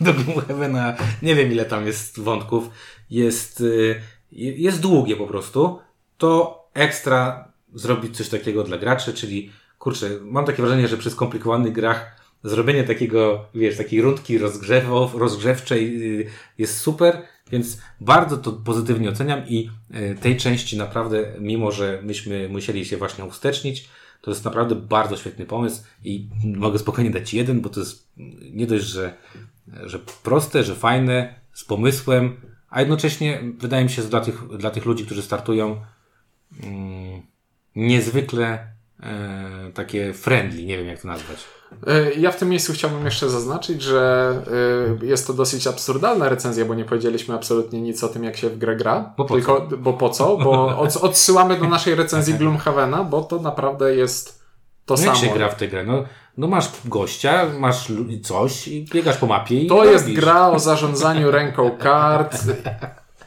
[0.00, 2.70] do Gloomhavena, nie wiem ile tam jest wątków,
[3.10, 4.00] jest, e,
[4.32, 5.78] jest długie po prostu,
[6.18, 11.72] to ekstra zrobić coś takiego dla graczy, czyli kurczę, mam takie wrażenie, że przy skomplikowanych
[11.72, 16.26] grach zrobienie takiego, wiesz, takiej rundki rozgrzewo, rozgrzewczej y,
[16.58, 17.22] jest super,
[17.52, 22.96] więc bardzo to pozytywnie oceniam i y, tej części naprawdę, mimo że myśmy musieli się
[22.96, 23.88] właśnie ustecznić,
[24.20, 28.08] to jest naprawdę bardzo świetny pomysł i mogę spokojnie dać jeden, bo to jest
[28.52, 29.16] nie dość, że,
[29.84, 32.36] że proste, że fajne, z pomysłem,
[32.70, 35.82] a jednocześnie wydaje mi się, że dla tych, dla tych ludzi, którzy startują,
[36.62, 37.22] mm,
[37.76, 38.72] niezwykle
[39.02, 41.36] e, takie friendly, nie wiem jak to nazwać.
[41.86, 44.32] E, Ja w tym miejscu chciałbym jeszcze zaznaczyć, że
[45.02, 48.48] e, jest to dosyć absurdalna recenzja, bo nie powiedzieliśmy absolutnie nic o tym, jak się
[48.50, 49.14] w grę gra.
[49.16, 50.36] Bo po tylko, Bo po co?
[50.36, 54.40] Bo od, odsyłamy do naszej recenzji Gloomhavena, bo to naprawdę jest
[54.86, 55.28] to No jak samo.
[55.28, 55.84] się gra w tę grę?
[55.84, 56.04] No,
[56.36, 60.20] no masz gościa, masz coś i biegasz po mapie To jest robisz.
[60.20, 62.38] gra o zarządzaniu ręką kart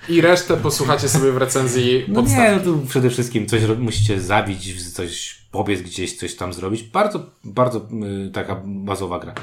[0.09, 2.39] i resztę posłuchacie sobie w recenzji No podstaw.
[2.39, 6.83] nie, no tu przede wszystkim coś musicie zabić, coś pobiec gdzieś, coś tam zrobić.
[6.83, 7.87] Bardzo, bardzo
[8.27, 9.33] y, taka bazowa gra.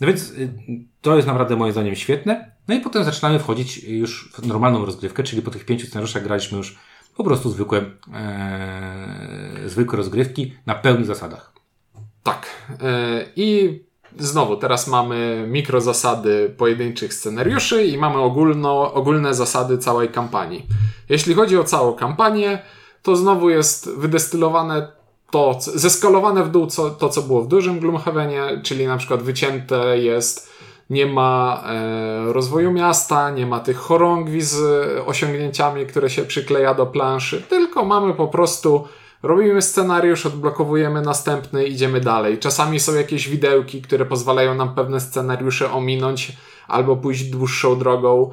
[0.00, 0.52] No więc y,
[1.00, 2.50] to jest naprawdę moim zdaniem świetne.
[2.68, 6.58] No i potem zaczynamy wchodzić już w normalną rozgrywkę, czyli po tych pięciu scenariuszach graliśmy
[6.58, 6.78] już
[7.16, 11.52] po prostu zwykłe, e, zwykłe rozgrywki na pełnych zasadach.
[12.22, 12.46] Tak.
[12.82, 13.78] E, I
[14.18, 20.66] znowu, teraz mamy mikrozasady pojedynczych scenariuszy i mamy ogólno, ogólne zasady całej kampanii.
[21.08, 22.62] Jeśli chodzi o całą kampanię,
[23.02, 24.99] to znowu jest wydestylowane
[25.30, 29.98] to, zeskalowane w dół co, to, co było w dużym Gloomhavenie, czyli na przykład wycięte
[29.98, 30.50] jest
[30.90, 34.56] nie ma e, rozwoju miasta, nie ma tych chorągwi z
[35.06, 38.88] osiągnięciami, które się przykleja do planszy, tylko mamy po prostu
[39.22, 42.38] robimy scenariusz, odblokowujemy następny, idziemy dalej.
[42.38, 46.32] Czasami są jakieś widełki, które pozwalają nam pewne scenariusze ominąć
[46.68, 48.30] albo pójść dłuższą drogą.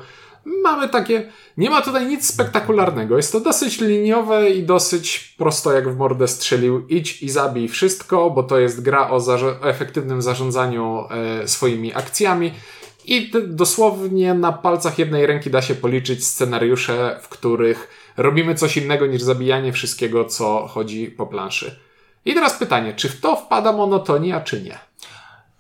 [0.64, 3.18] Mamy takie, nie ma tutaj nic spektakularnego.
[3.18, 6.88] Jest to dosyć liniowe i dosyć prosto jak w mordę strzelił.
[6.88, 12.54] Idź i zabij wszystko, bo to jest gra o, o efektywnym zarządzaniu e, swoimi akcjami.
[13.06, 19.06] I dosłownie na palcach jednej ręki da się policzyć scenariusze, w których robimy coś innego
[19.06, 21.80] niż zabijanie wszystkiego, co chodzi po planszy.
[22.26, 24.87] I teraz pytanie, czy w to wpada monotonia, czy nie?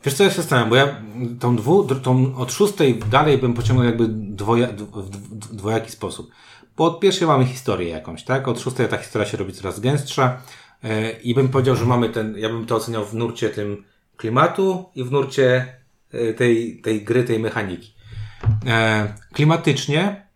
[0.07, 1.01] Wiesz co, ja się zastanawiam, bo ja
[1.39, 6.31] tą, dwu, tą od szóstej dalej bym pociągnął jakby dwoja, w dwojaki sposób.
[6.77, 8.47] Bo od pierwszej mamy historię jakąś, tak?
[8.47, 10.41] Od szóstej ta historia się robi coraz gęstsza
[10.83, 13.83] yy, i bym powiedział, że mamy ten, ja bym to oceniał w nurcie tym
[14.17, 15.75] klimatu i w nurcie
[16.13, 17.93] yy, tej, tej gry, tej mechaniki.
[18.43, 18.71] Yy,
[19.33, 20.27] klimatycznie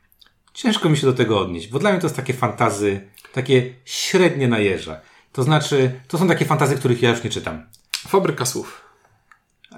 [0.53, 4.47] ciężko mi się do tego odnieść, bo dla mnie to jest takie fantazy, takie średnie
[4.47, 5.01] na jeża.
[5.31, 7.63] To znaczy, to są takie fantazy, których ja już nie czytam.
[7.91, 8.90] Fabryka słów.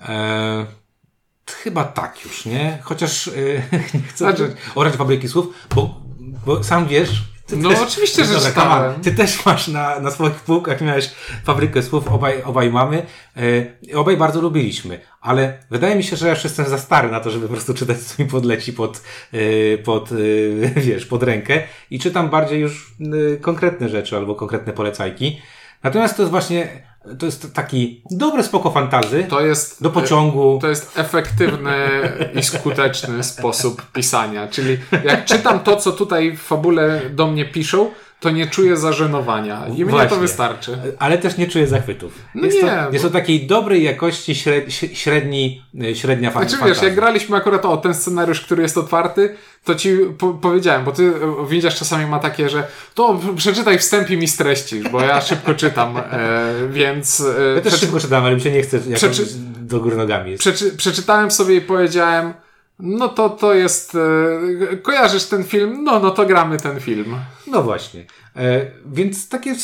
[0.10, 0.66] E,
[1.64, 2.80] chyba tak już, nie?
[2.84, 3.32] Chociaż e,
[3.98, 4.56] nie chcę znaczy...
[4.76, 6.02] orać fabryki słów, bo,
[6.46, 9.02] bo sam wiesz, no też, oczywiście, że czytałem.
[9.02, 11.12] Ty też masz na, na swoich półkach, miałeś
[11.44, 13.06] fabrykę słów, obaj, obaj mamy.
[13.38, 17.20] E, obaj bardzo lubiliśmy, ale wydaje mi się, że ja już jestem za stary na
[17.20, 19.02] to, żeby po prostu czytać, co mi podleci pod,
[19.34, 20.10] e, pod
[20.88, 22.96] wiesz, pod rękę i czytam bardziej już
[23.42, 25.42] konkretne rzeczy albo konkretne polecajki.
[25.84, 26.84] Natomiast to jest właśnie
[27.20, 29.26] to jest taki dobry spoko fantazy.
[29.30, 30.60] To jest do pociągu.
[30.62, 31.76] To jest efektywny
[32.36, 34.48] i skuteczny sposób pisania.
[34.48, 37.92] Czyli jak czytam to, co tutaj w fabule do mnie piszą,
[38.24, 39.68] to nie czuję zażenowania.
[39.78, 40.78] I mnie to wystarczy.
[41.00, 42.14] Ale też nie czuję zachwytów.
[42.36, 44.36] No jest, nie, to, jest to takiej dobrej jakości
[44.94, 46.58] średni, średnia fantazja.
[46.58, 50.86] Znaczy wiesz, jak graliśmy akurat o ten scenariusz, który jest otwarty, to ci po powiedziałem,
[50.86, 55.02] bo ty e, widzisz czasami ma takie, że to przeczytaj wstęp i mi streścisz, bo
[55.02, 56.02] ja szybko czytam, e,
[56.70, 57.24] więc...
[57.40, 59.24] E, ja też szybko czytam, ale mi się nie chce przeczy...
[59.60, 60.38] do góry nogami.
[60.38, 60.72] Przeczy...
[60.78, 62.34] Przeczytałem sobie i powiedziałem,
[62.84, 63.98] no to to jest.
[64.72, 65.84] E, kojarzysz ten film?
[65.84, 67.16] No, no to gramy ten film.
[67.48, 68.06] No właśnie.
[68.36, 69.56] E, więc takie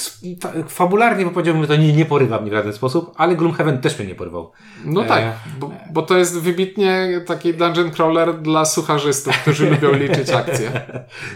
[0.67, 3.99] fabularnie bo powiedziałbym, że to nie, nie porywa mnie w żaden sposób, ale Gloomhaven też
[3.99, 4.51] mnie nie porywał.
[4.86, 9.91] No tak, e, bo, bo, to jest wybitnie taki dungeon crawler dla sucharzystów, którzy lubią
[9.91, 10.82] liczyć akcje.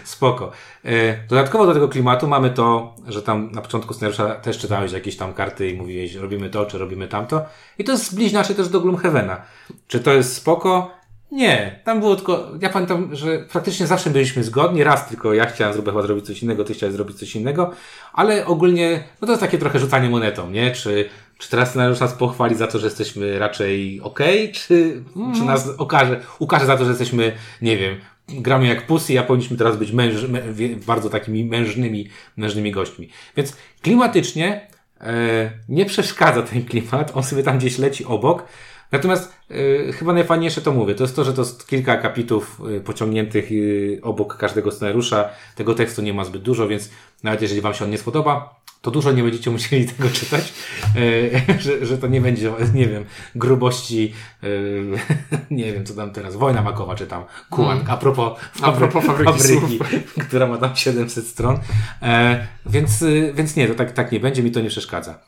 [0.04, 0.52] Spoko.
[0.84, 5.16] E, dodatkowo do tego klimatu mamy to, że tam na początku scenariusza też czytałeś jakieś
[5.16, 7.42] tam karty i mówiłeś, robimy to, czy robimy tamto.
[7.78, 9.42] I to jest bliźniacze też do Gloomhavena.
[9.88, 11.03] Czy to jest spoko?
[11.34, 15.74] Nie, tam było tylko, ja pamiętam, że praktycznie zawsze byliśmy zgodni, raz tylko ja chciałem
[15.74, 17.70] chyba zrobić coś innego, ty chciałeś zrobić coś innego,
[18.12, 20.70] ale ogólnie, no to jest takie trochę rzucanie monetą, nie?
[20.70, 25.34] Czy, czy teraz scenariusz nas pochwali za to, że jesteśmy raczej okej, okay, czy, mm.
[25.34, 27.96] czy nas okaże, ukaże za to, że jesteśmy, nie wiem,
[28.28, 30.26] gramy jak pusy, a powinniśmy teraz być męż,
[30.86, 33.08] bardzo takimi mężnymi, mężnymi gośćmi.
[33.36, 34.68] Więc klimatycznie
[35.00, 38.44] e, nie przeszkadza ten klimat, on sobie tam gdzieś leci obok,
[38.92, 42.80] Natomiast y, chyba najfajniejsze to mówię, to jest to, że to jest kilka akapitów y,
[42.80, 45.28] pociągniętych y, obok każdego scenariusza.
[45.56, 46.90] Tego tekstu nie ma zbyt dużo, więc
[47.22, 50.52] nawet jeżeli Wam się on nie spodoba, to dużo nie będziecie musieli tego czytać,
[50.96, 54.46] e, że, że to nie będzie, nie wiem, grubości, e,
[55.50, 57.90] nie wiem, co tam teraz, Wojna Makowa, czy tam Kuan, mm.
[57.90, 59.80] a propos, a propos fabryki, fabryki
[60.28, 61.58] która ma tam 700 stron.
[62.02, 65.18] E, więc, więc nie, to tak, tak nie będzie, mi to nie przeszkadza.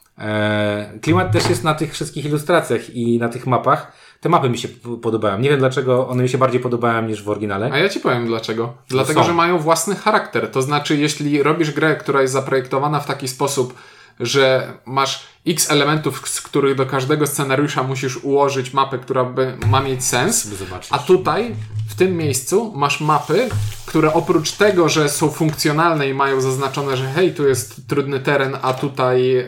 [1.02, 3.92] Klimat też jest na tych wszystkich ilustracjach i na tych mapach.
[4.20, 4.68] Te mapy mi się
[5.02, 5.38] podobają.
[5.38, 7.70] Nie wiem dlaczego, one mi się bardziej podobają niż w oryginale.
[7.72, 8.74] A ja ci powiem dlaczego.
[8.88, 10.50] Dlatego, że mają własny charakter.
[10.50, 13.74] To znaczy, jeśli robisz grę, która jest zaprojektowana w taki sposób,
[14.20, 19.80] że masz x elementów, z których do każdego scenariusza musisz ułożyć mapę, która by, ma
[19.80, 20.48] mieć sens.
[20.90, 21.54] A tutaj,
[21.88, 23.48] w tym miejscu, masz mapy,
[23.86, 28.56] które oprócz tego, że są funkcjonalne i mają zaznaczone, że hej, tu jest trudny teren,
[28.62, 29.46] a tutaj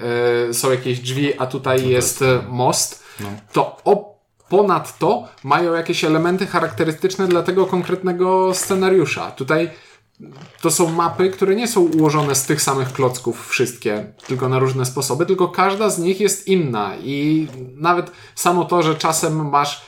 [0.50, 3.28] y, są jakieś drzwi, a tutaj no jest e, most, no.
[3.52, 3.76] to
[4.48, 9.31] ponadto mają jakieś elementy charakterystyczne dla tego konkretnego scenariusza.
[9.31, 9.70] Tutaj
[10.61, 14.87] to są mapy, które nie są ułożone z tych samych klocków wszystkie, tylko na różne
[14.87, 19.87] sposoby, tylko każda z nich jest inna i nawet samo to, że czasem masz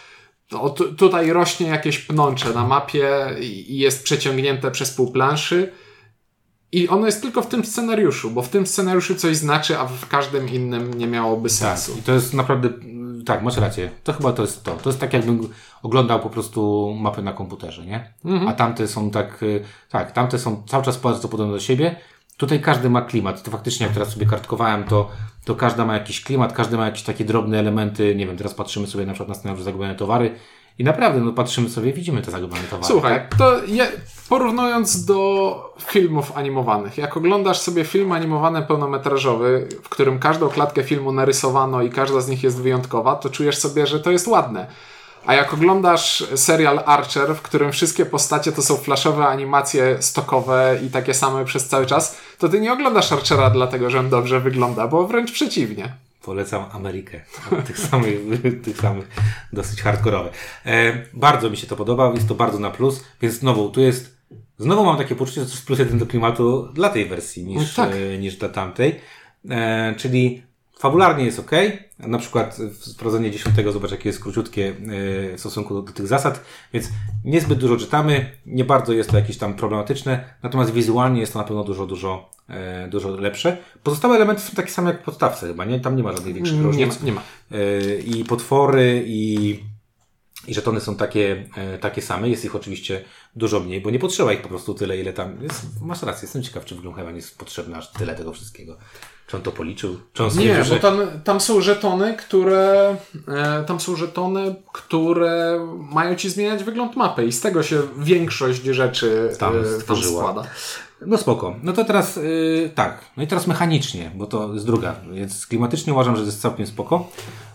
[0.96, 5.72] tutaj rośnie jakieś pnącze na mapie i jest przeciągnięte przez pół planszy
[6.72, 10.08] i ono jest tylko w tym scenariuszu, bo w tym scenariuszu coś znaczy, a w
[10.08, 11.92] każdym innym nie miałoby tak, sensu.
[11.92, 12.68] Tak, i to jest naprawdę
[13.26, 13.90] tak, masz rację.
[14.04, 14.70] To chyba to jest to.
[14.76, 15.48] To jest tak, jakbym
[15.82, 18.12] oglądał po prostu mapy na komputerze, nie?
[18.24, 18.48] Mhm.
[18.48, 21.96] A tamte są tak, y, tak, tamte są cały czas bardzo podobne do siebie.
[22.36, 23.42] Tutaj każdy ma klimat.
[23.42, 25.10] To faktycznie, jak teraz sobie kartkowałem, to,
[25.44, 28.14] to każda ma jakiś klimat, każdy ma jakieś takie drobne elementy.
[28.14, 30.34] Nie wiem, teraz patrzymy sobie na przykład na scenariusz zagubione towary
[30.80, 32.86] i naprawdę, no patrzymy sobie, widzimy te zagubione towary.
[32.86, 33.34] Słuchaj, tak?
[33.34, 33.88] to je,
[34.28, 41.12] porównując do filmów animowanych, jak oglądasz sobie film animowany pełnometrażowy, w którym każdą klatkę filmu
[41.12, 44.66] narysowano i każda z nich jest wyjątkowa, to czujesz sobie, że to jest ładne.
[45.26, 50.90] A jak oglądasz serial Archer, w którym wszystkie postacie to są flashowe animacje stokowe i
[50.90, 54.88] takie same przez cały czas, to ty nie oglądasz Archera dlatego, że on dobrze wygląda,
[54.88, 55.94] bo wręcz przeciwnie.
[56.24, 57.20] Polecam Amerykę.
[57.66, 58.16] Tych samych,
[58.62, 59.08] tych samych
[59.52, 60.30] dosyć hardkorowe.
[60.66, 64.18] E, bardzo mi się to podoba, jest to bardzo na plus, więc znowu tu jest,
[64.58, 67.76] znowu mam takie poczucie, że to jest plus jeden do klimatu dla tej wersji niż,
[67.76, 67.94] No tak.
[67.96, 69.00] e, niż dla tamtej.
[69.50, 70.42] E, czyli
[70.80, 71.50] fabularnie jest ok.
[71.98, 72.58] Na przykład
[72.94, 74.72] wprowadzenie dziesiątego, zobacz jakie jest króciutkie e,
[75.36, 76.88] w stosunku do, do tych zasad, więc
[77.24, 81.44] niezbyt dużo czytamy, nie bardzo jest to jakieś tam problematyczne, natomiast wizualnie jest to na
[81.44, 83.56] pewno dużo, dużo, e, dużo lepsze.
[83.82, 85.80] Pozostałe elementy są takie same jak w podstawce chyba, nie?
[85.80, 87.02] Tam nie ma żadnych większych Nie ma, różnic.
[87.02, 87.22] nie ma.
[88.04, 89.58] I potwory i,
[90.48, 92.28] i żetony są takie, e, takie same.
[92.28, 93.04] Jest ich oczywiście
[93.36, 95.80] dużo mniej, bo nie potrzeba ich po prostu tyle, ile tam jest.
[95.80, 98.76] Masz rację, jestem ciekaw, czy w Gloomhaven jest potrzebne aż tyle tego wszystkiego.
[99.30, 99.96] Czy on to policzył?
[100.12, 102.96] Czy on Nie, bo tam, tam są żetony, które
[103.28, 108.62] e, tam są żetony, które mają ci zmieniać wygląd mapy i z tego się większość
[108.62, 110.22] rzeczy Tam e, tam stworzyła.
[110.22, 110.48] składa.
[111.06, 111.54] No spoko.
[111.62, 113.04] No to teraz yy, tak.
[113.16, 114.94] No i teraz mechanicznie, bo to jest druga.
[115.12, 117.08] Więc klimatycznie uważam, że to jest całkiem spoko.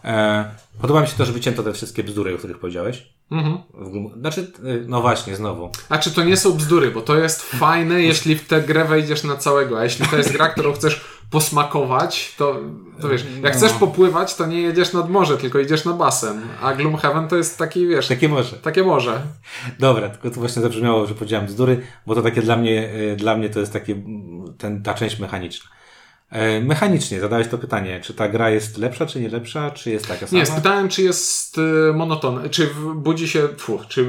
[0.04, 0.46] E,
[0.82, 3.10] podoba mi się to, że wycięto te wszystkie bzdury, o których powiedziałeś.
[3.32, 3.58] Mhm.
[4.20, 5.70] Znaczy, yy, no właśnie, znowu.
[5.90, 9.24] A czy to nie są bzdury, bo to jest fajne, jeśli w tę grę wejdziesz
[9.24, 11.02] na całego, a jeśli to jest gra, którą chcesz
[11.40, 12.60] posmakować, to,
[13.02, 13.60] to wiesz, jak No.
[13.60, 17.58] chcesz popływać, to nie jedziesz nad morze, tylko idziesz na basen, a Gloomhaven to jest
[17.58, 18.56] taki, wiesz, Takie może.
[18.58, 19.22] takie morze.
[19.80, 23.38] Dobra, tylko to właśnie zabrzmiało, że powiedziałem bzdury, bo to takie dla mnie, e, dla
[23.38, 23.96] mnie to jest takie,
[24.58, 25.70] ten, ta część mechaniczna.
[26.30, 30.08] E, Mechanicznie zadałeś to pytanie, czy ta gra jest lepsza, czy nie lepsza, czy jest
[30.08, 30.40] taka sama?
[30.40, 34.08] Nie, spytałem, czy jest y, monoton, czy budzi się, tfu, czy,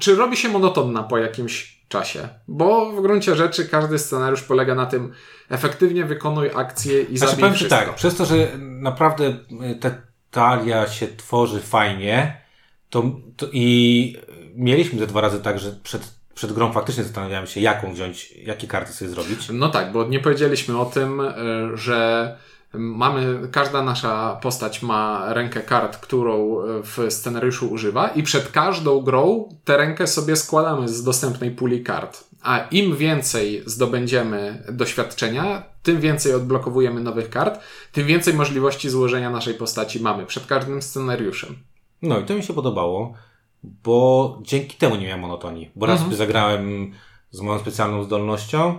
[0.00, 2.28] czy robi się monotonna po jakimś czasie.
[2.48, 5.12] Bo w gruncie rzeczy każdy scenariusz polega na tym,
[5.50, 7.76] efektywnie wykonuj akcję i Znaczy zabij powiem wszystko.
[7.76, 9.90] tak, przez to, że naprawdę y, ta
[10.30, 12.42] talia się tworzy fajnie,
[12.90, 13.02] to,
[13.36, 14.16] to i
[14.54, 18.66] mieliśmy te dwa razy tak, że przed, przed grą faktycznie zastanawiałem się, jaką wziąć, jakie
[18.66, 19.48] karty sobie zrobić.
[19.52, 21.32] No tak, bo nie powiedzieliśmy o tym, y,
[21.74, 22.36] że
[22.74, 29.00] mamy, każda nasza postać ma rękę kart, którą y, w scenariuszu używa i przed każdą
[29.00, 32.24] grą tę rękę sobie składamy z dostępnej puli kart.
[32.42, 37.60] A im więcej zdobędziemy doświadczenia, tym więcej odblokowujemy nowych kart,
[37.92, 41.56] tym więcej możliwości złożenia naszej postaci mamy przed każdym scenariuszem.
[42.02, 43.14] No i to mi się podobało,
[43.62, 45.70] bo dzięki temu nie miałem monotonii.
[45.76, 46.92] Bo raz sobie zagrałem
[47.30, 48.78] z moją specjalną zdolnością,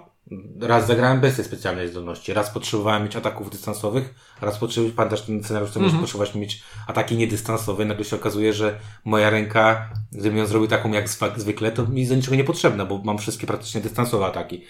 [0.59, 5.43] raz zagrałem bez tej specjalnej zdolności, raz potrzebowałem mieć ataków dystansowych, raz potrzebowałem, pamiętasz ten
[5.43, 10.45] scenariusz, to mm potrzebowałeś mieć ataki niedystansowe, nagle się okazuje, że moja ręka, gdybym ją
[10.45, 14.63] zrobił taką jak zwykle, to mi za niczego niepotrzebna, bo mam wszystkie praktycznie dystansowe ataki.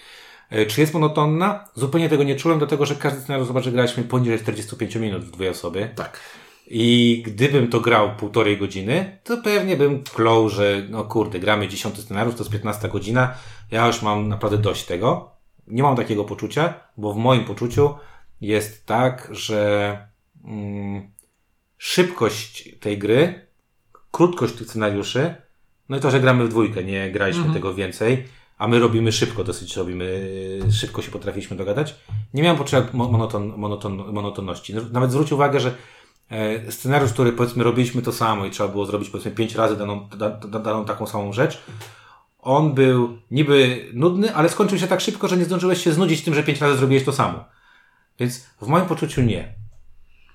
[0.50, 1.64] E, Czy jest monotonna?
[1.74, 5.30] Zupełnie tego nie czułem, dlatego że każdy scenariusz, zobacz, że graliśmy poniżej 45 minut w
[5.30, 5.90] dwie osoby.
[5.96, 6.20] Tak.
[6.66, 12.02] I gdybym to grał półtorej godziny, to pewnie bym klął, że no kurde, gramy dziesiąty
[12.02, 13.34] scenariusz, to jest 15 godzina,
[13.70, 15.33] ja już mam naprawdę dość tego.
[15.66, 17.94] Nie mam takiego poczucia, bo w moim poczuciu
[18.40, 19.98] jest tak, że
[20.44, 21.10] mm,
[21.78, 23.46] szybkość tej gry,
[24.10, 25.34] krótkość tych scenariuszy,
[25.88, 28.24] no i to, że gramy w dwójkę, nie graliśmy tego więcej,
[28.58, 30.28] a my robimy szybko, dosyć robimy,
[30.72, 31.94] szybko się potrafiliśmy dogadać.
[32.34, 32.58] Nie miałem
[32.92, 34.74] mo- monoton, monoton, monotonności.
[34.92, 35.74] Nawet zwróć uwagę, że
[36.30, 40.08] e, scenariusz, który powiedzmy robiliśmy to samo i trzeba było zrobić powiedzmy pięć razy daną,
[40.08, 41.62] da, da, daną taką samą rzecz,
[42.44, 46.34] on był niby nudny, ale skończył się tak szybko, że nie zdążyłeś się znudzić tym,
[46.34, 47.44] że pięć razy zrobiłeś to samo.
[48.18, 49.54] Więc w moim poczuciu nie.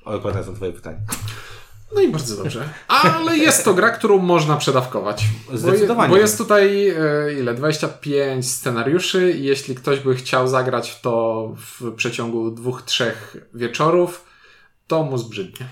[0.05, 0.99] Odpowiadając na twoje pytanie.
[1.95, 2.69] No i bardzo dobrze.
[2.87, 5.25] Ale jest to gra, którą można przedawkować.
[5.53, 6.09] Zdecydowanie.
[6.09, 7.53] Bo jest tutaj e, ile?
[7.53, 14.25] 25 scenariuszy i jeśli ktoś by chciał zagrać w to w przeciągu dwóch, trzech wieczorów,
[14.87, 15.65] to mu zbrzydnie.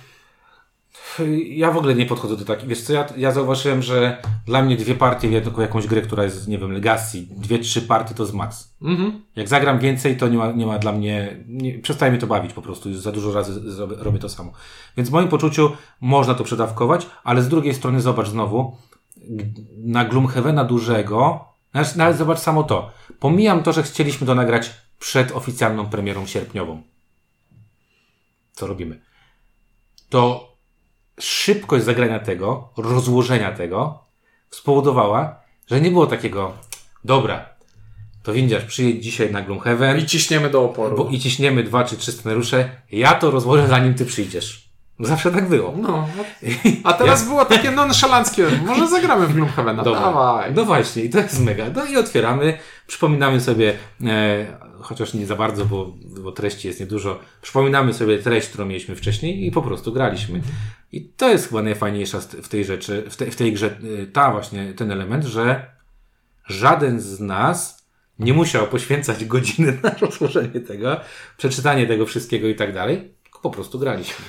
[1.49, 2.67] Ja w ogóle nie podchodzę do takich.
[2.67, 6.23] Wiesz co, ja, ja zauważyłem, że dla mnie dwie partie w jedną- jakąś grę, która
[6.23, 8.73] jest, nie wiem, Legacy, dwie, trzy partie to jest max.
[8.81, 9.21] Mhm.
[9.35, 12.53] Jak zagram więcej, to nie ma, nie ma dla mnie, nie, przestaje mnie to bawić
[12.53, 14.51] po prostu, już za dużo razy zrobię, robię to samo.
[14.97, 18.77] Więc w moim poczuciu można to przedawkować, ale z drugiej strony zobacz znowu,
[19.77, 22.91] na Gloomhavena dużego, nawet, nawet zobacz samo to.
[23.19, 26.81] Pomijam to, że chcieliśmy to nagrać przed oficjalną premierą sierpniową.
[28.53, 28.99] Co robimy?
[30.09, 30.46] To
[31.19, 33.99] szybkość zagrania tego, rozłożenia tego
[34.49, 36.53] spowodowała, że nie było takiego,
[37.03, 37.45] dobra,
[38.23, 40.98] to windziarz przyjedź dzisiaj na Gloomhaven I ciśniemy do oporu.
[40.98, 44.67] bo, i ciśniemy dwa czy trzy scenariusze, ja to rozłożę zanim ty przyjdziesz.
[45.00, 45.73] Zawsze tak było.
[45.77, 46.08] No.
[46.83, 48.48] A teraz było takie nonszalanckie.
[48.65, 49.83] Może zagramy w Gloomhavena.
[49.83, 50.02] Dobra.
[50.02, 50.54] Dawaj.
[50.56, 51.65] No właśnie, i to jest mega.
[51.75, 53.73] No i otwieramy, przypominamy sobie,
[54.06, 54.46] e,
[54.81, 59.46] chociaż nie za bardzo, bo, bo treści jest niedużo, przypominamy sobie treść, którą mieliśmy wcześniej
[59.46, 60.41] i po prostu graliśmy.
[60.92, 64.31] I to jest chyba najfajniejsza w tej rzeczy, w, te, w tej grze, y, ta
[64.31, 65.71] właśnie, ten element, że
[66.46, 67.88] żaden z nas
[68.19, 71.00] nie musiał poświęcać godziny na rozłożenie tego,
[71.38, 74.25] przeczytanie tego wszystkiego i tak dalej, po prostu graliśmy.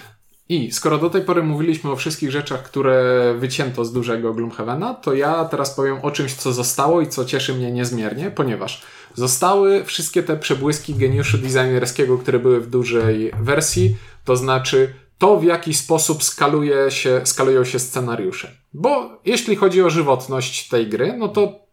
[0.48, 5.14] I skoro do tej pory mówiliśmy o wszystkich rzeczach, które wycięto z dużego Gloomhavena, to
[5.14, 8.82] ja teraz powiem o czymś, co zostało i co cieszy mnie niezmiernie, ponieważ
[9.14, 15.44] zostały wszystkie te przebłyski geniuszu designerskiego, które były w dużej wersji, to znaczy to, w
[15.44, 18.50] jaki sposób skaluje się, skalują się scenariusze.
[18.74, 21.67] Bo jeśli chodzi o żywotność tej gry, no to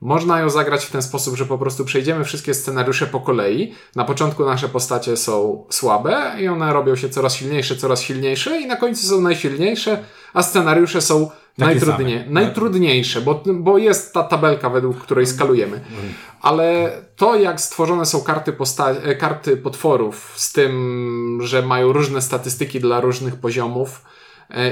[0.00, 3.74] można ją zagrać w ten sposób, że po prostu przejdziemy wszystkie scenariusze po kolei.
[3.96, 8.66] Na początku nasze postacie są słabe i one robią się coraz silniejsze, coraz silniejsze i
[8.66, 14.98] na końcu są najsilniejsze, a scenariusze są najtrudniej, najtrudniejsze, bo, bo jest ta tabelka, według
[14.98, 15.80] której skalujemy.
[16.40, 22.80] Ale to, jak stworzone są karty, posta- karty potworów z tym, że mają różne statystyki
[22.80, 24.02] dla różnych poziomów,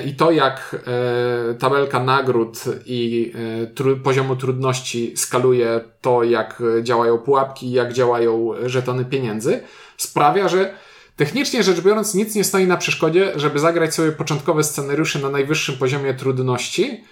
[0.07, 7.19] I to, jak e, tabelka nagród i e, tru poziomu trudności skaluje to, jak działają
[7.19, 9.61] pułapki, jak działają żetony pieniędzy,
[9.97, 10.75] sprawia, że
[11.17, 15.77] technicznie rzecz biorąc nic nie stoi na przeszkodzie, żeby zagrać sobie początkowe scenariusze na najwyższym
[15.77, 17.05] poziomie trudności,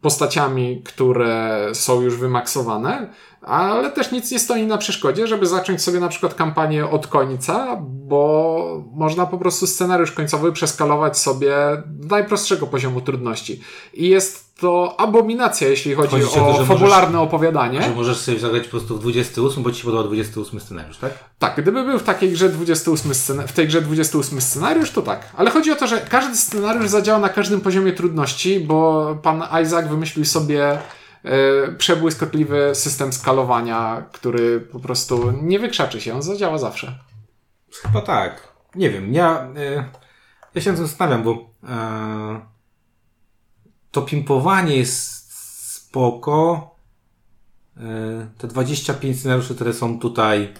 [0.00, 3.08] postaciami, które są już wymaksowane,
[3.46, 7.76] ale też nic nie stoi na przeszkodzie, żeby zacząć sobie na przykład kampanię od końca,
[7.80, 13.60] bo można po prostu scenariusz końcowy przeskalować sobie do najprostszego poziomu trudności.
[13.94, 17.82] I jest to abominacja, jeśli chodzi, chodzi o, to, fabularne możesz, opowiadanie.
[17.82, 21.12] Że możesz sobie zagrać po prostu w 28, bo ci się podoba 28 scenariusz, tak?
[21.38, 25.30] Tak, gdyby był w takiej grze 28 scenariusz, w tej grze 28 scenariusz, to tak.
[25.36, 29.88] Ale chodzi o to, że każdy scenariusz zadziała na każdym poziomie trudności, bo pan Isaac
[29.88, 30.78] wymyślił sobie
[31.78, 36.98] przebłyskotliwy system skalowania, który po prostu nie wykrzaczy się, on zadziała zawsze.
[37.82, 38.48] Chyba tak.
[38.74, 39.88] Nie wiem, ja, e,
[40.54, 42.40] ja się zastanawiam, bo e,
[43.90, 45.32] to pimpowanie jest
[45.72, 46.70] spoko.
[48.38, 50.54] Te 25 scenariuszy, które są tutaj,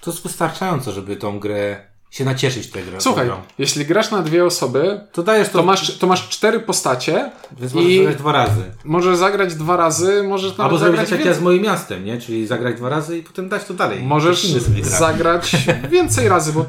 [0.00, 3.00] to jest wystarczająco, żeby tą grę się nacieszyć tę grę.
[3.00, 5.58] Słuchaj, jeśli grasz na dwie osoby, to, dajesz to...
[5.58, 7.30] to, masz, to masz cztery postacie.
[7.60, 8.62] Więc możesz i zagrać dwa razy.
[8.84, 12.20] Możesz zagrać dwa razy, możesz nawet Albo zagrać tak jak z moim miastem, nie?
[12.20, 14.02] Czyli zagrać dwa razy i potem dać to dalej.
[14.02, 14.46] Możesz
[14.82, 15.56] zagrać
[15.90, 16.64] więcej razy, bo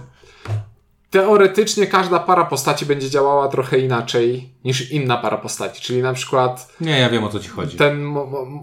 [1.10, 5.82] teoretycznie każda para postaci będzie działała trochę inaczej niż inna para postaci.
[5.82, 6.74] Czyli na przykład.
[6.82, 7.78] Nie, ja wiem o co ci chodzi.
[7.78, 8.03] Ten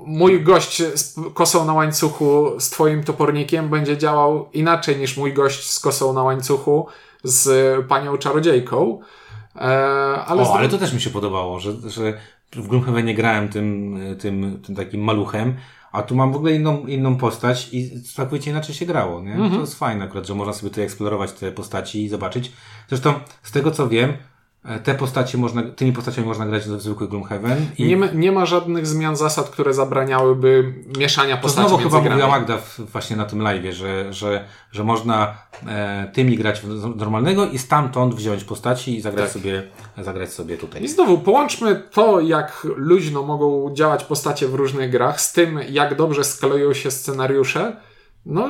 [0.06, 5.70] mój gość z kosą na łańcuchu z twoim topornikiem będzie działał inaczej niż mój gość
[5.70, 6.86] z kosą na łańcuchu
[7.24, 9.00] z panią czarodziejką.
[9.56, 9.60] E,
[10.26, 12.18] ale, o, ale to też mi się podobało, że, że
[12.52, 15.56] w Gloomhavenie grałem tym, tym, tym takim maluchem,
[15.94, 19.34] a tu mam w ogóle inną, inną postać i całkowicie inaczej się grało, nie?
[19.34, 19.54] Mm -hmm.
[19.54, 22.52] To jest fajne akurat, że można sobie tutaj eksplorować te postaci i zobaczyć.
[22.88, 24.12] Zresztą, z tego co wiem,
[24.84, 27.66] te postacie można, tymi postaciami można grać w zwykły Gloomhaven.
[27.78, 27.84] I...
[27.84, 31.62] Nie, ma, nie ma żadnych zmian zasad, które zabraniałyby mieszania postaci.
[31.62, 35.34] To znowu chyba mówiła Magda właśnie na tym live, że, że, że można
[35.66, 39.32] e, tymi grać w normalnego i stamtąd wziąć postaci i zagrać, tak.
[39.32, 39.62] sobie,
[39.98, 40.82] zagrać sobie tutaj.
[40.82, 45.96] I znowu połączmy to, jak luźno mogą działać postacie w różnych grach, z tym, jak
[45.96, 47.76] dobrze skalują się scenariusze.
[48.26, 48.48] No,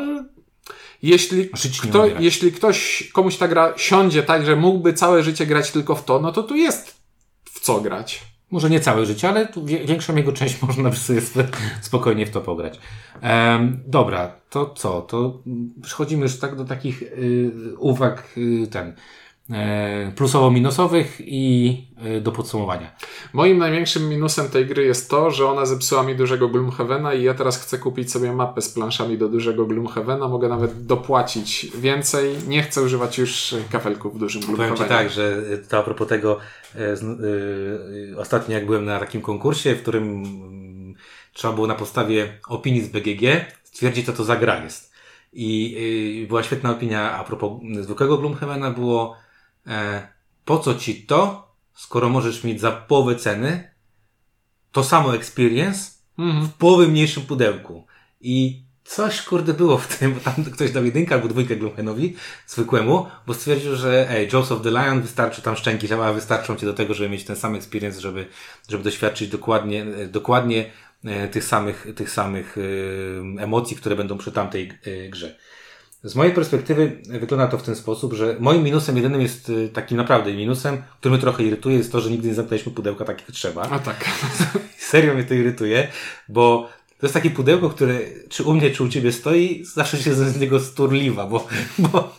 [1.05, 1.50] jeśli,
[1.82, 6.05] kto, jeśli ktoś, komuś ta gra siądzie tak, że mógłby całe życie grać tylko w
[6.05, 6.96] to, no to tu jest
[7.44, 8.22] w co grać.
[8.50, 9.48] Może nie całe życie, ale
[9.84, 11.20] większą jego część można by sobie
[11.80, 12.78] spokojnie w to pograć.
[13.20, 15.02] Ehm, dobra, to co?
[15.02, 15.42] To
[15.82, 18.94] przechodzimy już tak do takich y, uwag y, ten
[20.16, 22.97] plusowo-minusowych i e, do podsumowania.
[23.32, 27.34] Moim największym minusem tej gry jest to, że ona zepsuła mi dużego Gloomhavena i ja
[27.34, 30.28] teraz chcę kupić sobie mapę z planszami do dużego Gloomhavena.
[30.28, 32.36] Mogę nawet dopłacić więcej.
[32.49, 34.76] Nie chcę używać już kafelków w dużym Gloomhavenie.
[34.76, 36.38] Powiem Ci tak, że to a propos tego,
[36.76, 36.97] e,
[38.16, 40.95] ostatnio jak byłem na takim konkursie, w którym mm,
[41.32, 43.22] trzeba było na podstawie opinii z BGG
[43.64, 44.95] stwierdzić, co to za gra jest.
[45.32, 49.23] I była świetna opinia a propos zwykłego Gloomhavena, było
[49.66, 50.08] e,
[50.44, 53.74] po co ci to, skoro możesz mieć za połowę ceny
[54.72, 56.46] to samo experience mhm.
[56.46, 57.86] w połowę mniejszym pudełku.
[58.20, 63.06] I coś kurde było w tym, bo tam ktoś dał jedynkę albo dwójkę Gloomhenowi, zwykłemu,
[63.26, 66.74] bo stwierdził, że ej, Jaws of the Lion wystarczy tam szczęki działa, wystarczą ci do
[66.74, 68.26] tego, żeby mieć ten sam experience, żeby,
[68.68, 70.70] żeby doświadczyć dokładnie, dokładnie
[71.04, 75.38] e, tych samych, tych samych e, emocji, które będą przy tamtej e, grze.
[76.05, 79.96] Z mojej perspektywy wygląda to w ten sposób, że moim minusem jedynym jest y, takim
[79.96, 83.30] naprawdę minusem, który mnie trochę irytuje, jest to, że nigdy nie zamknęliśmy pudełka tak jak
[83.30, 83.62] trzeba.
[83.62, 84.05] A tak.
[84.88, 85.88] Serio mnie to irytuje,
[86.28, 86.68] bo
[87.00, 87.98] to jest takie pudełko, które
[88.28, 91.48] czy u mnie, czy u ciebie stoi, zawsze się z niego sturliwa, bo,
[91.78, 92.14] bo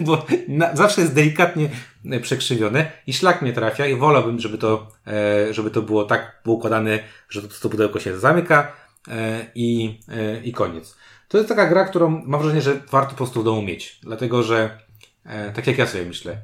[0.00, 1.70] bo na, zawsze jest delikatnie
[2.10, 6.42] e, przekrzywione i szlak mnie trafia i wolałbym, żeby to, e, żeby to było tak
[6.42, 6.98] poukładane,
[7.28, 8.72] że to, to pudełko się zamyka
[9.08, 9.98] e, i,
[10.44, 10.96] i koniec.
[11.34, 14.42] To jest taka gra, którą mam wrażenie, że warto po prostu w domu mieć, dlatego
[14.42, 14.78] że
[15.24, 16.36] e, tak jak ja sobie myślę,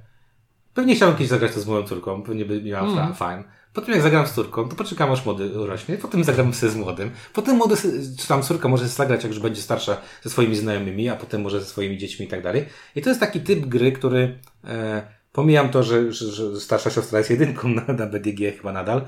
[0.75, 3.15] pewnie chciałbym kiedyś zagrać to z moją córką, pewnie by miała mm.
[3.15, 3.45] fajn.
[3.73, 7.11] Potem jak zagram z córką, to poczekam aż młody urośnie, potem zagram sobie z młodym,
[7.33, 7.77] potem młody,
[8.19, 11.61] czy tam córka może zagrać, jak już będzie starsza ze swoimi znajomymi, a potem może
[11.61, 12.67] ze swoimi dziećmi i tak dalej.
[12.97, 17.19] I to jest taki typ gry, który, e, pomijam to, że, że, że starsza siostra
[17.19, 19.05] jest jedynką na, na BDG chyba nadal,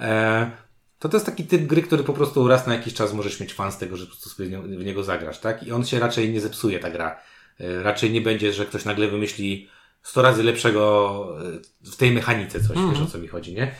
[0.00, 0.50] e,
[0.98, 3.54] to to jest taki typ gry, który po prostu raz na jakiś czas możesz mieć
[3.54, 5.62] fan z tego, że po prostu sobie w niego zagrasz, tak?
[5.62, 7.20] I on się raczej nie zepsuje, ta gra.
[7.60, 9.68] E, raczej nie będzie, że ktoś nagle wymyśli
[10.02, 11.38] 100 razy lepszego
[11.84, 12.90] e, w tej mechanice coś, mm.
[12.90, 13.74] wiesz o co mi chodzi, nie?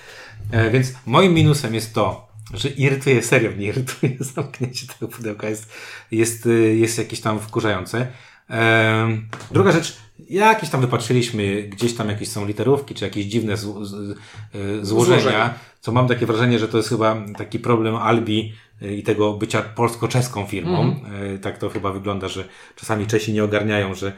[0.51, 5.73] E, więc moim minusem jest to, że irytuje, serio mnie irytuje zamknięcie tego pudełka, jest,
[6.11, 8.07] jest, jest jakieś tam wkurzające.
[8.51, 9.09] E,
[9.51, 9.97] druga rzecz,
[10.31, 15.55] jakieś tam wypatrzyliśmy, gdzieś tam jakieś są literówki, czy jakieś dziwne z, z, z, złożenia,
[15.81, 20.47] co mam takie wrażenie, że to jest chyba taki problem Albi i tego bycia polsko-czeską
[20.47, 20.83] firmą.
[20.83, 21.39] Mm.
[21.39, 22.45] Tak to chyba wygląda, że
[22.77, 24.13] czasami Czesi nie ogarniają, że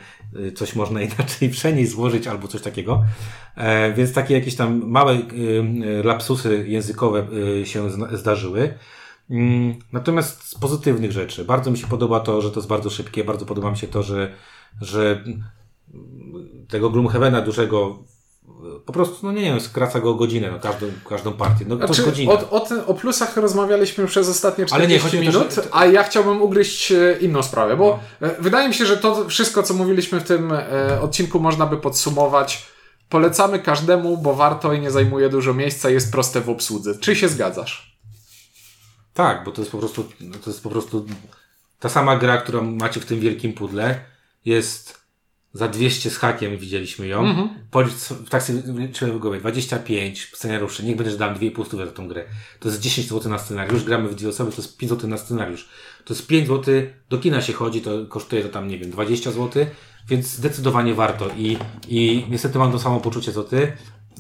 [0.49, 3.05] e, coś można inaczej przenieść, złożyć albo coś takiego.
[3.57, 5.19] E, więc takie jakieś tam małe
[6.05, 7.27] lapsusy językowe
[7.65, 8.75] się zdarzyły.
[9.31, 11.45] Mm, natomiast z pozytywnych rzeczy.
[11.45, 13.25] Bardzo mi się podoba to, że to jest bardzo szybkie.
[13.25, 14.35] Bardzo podoba mi się to, że,
[14.81, 15.25] że
[16.69, 17.99] tego Gloomhavena dużego
[18.87, 21.65] po prostu, no nie wiem, skraca go o godzinę, no każdą, każdą partię.
[21.69, 22.33] No znaczy, to godzinę.
[22.33, 25.69] O, o, o plusach rozmawialiśmy przez ostatnie 40 nie, minut, to, że...
[25.73, 28.29] a ja chciałbym ugryźć e, inną sprawę, bo no.
[28.29, 31.77] E, wydaje mi się, że to wszystko, co mówiliśmy w tym e, odcinku, można by
[31.77, 32.67] podsumować.
[33.09, 36.99] Polecamy każdemu, bo warto i nie zajmuje dużo miejsca, jest proste w obsłudze.
[37.01, 37.98] Czy się zgadzasz?
[39.19, 40.05] Tak, bo to jest po prostu,
[40.45, 41.07] to jest po prostu
[41.81, 44.01] ta sama gra, którą macie w tym wielkim pudle,
[44.45, 45.01] jest
[45.53, 47.23] za 200 z hakiem widzieliśmy ją.
[47.23, 47.49] Mm-hmm.
[47.71, 47.93] Policz,
[48.31, 52.25] tak sobie liczyłem w głowie, 25 scenariuszy, niech będziesz dam 2,5 stówy za tą grę.
[52.61, 55.19] To jest 10 zł na scenariusz, gramy w dwie osoby, to jest 5 zł na
[55.19, 55.69] scenariusz.
[56.05, 56.75] To jest 5 zł,
[57.09, 59.67] do kina się chodzi, to kosztuje to tam, nie wiem, 20 zł,
[60.09, 61.29] więc zdecydowanie warto.
[61.37, 61.59] I,
[61.89, 63.73] i niestety mam to samo poczucie co ty,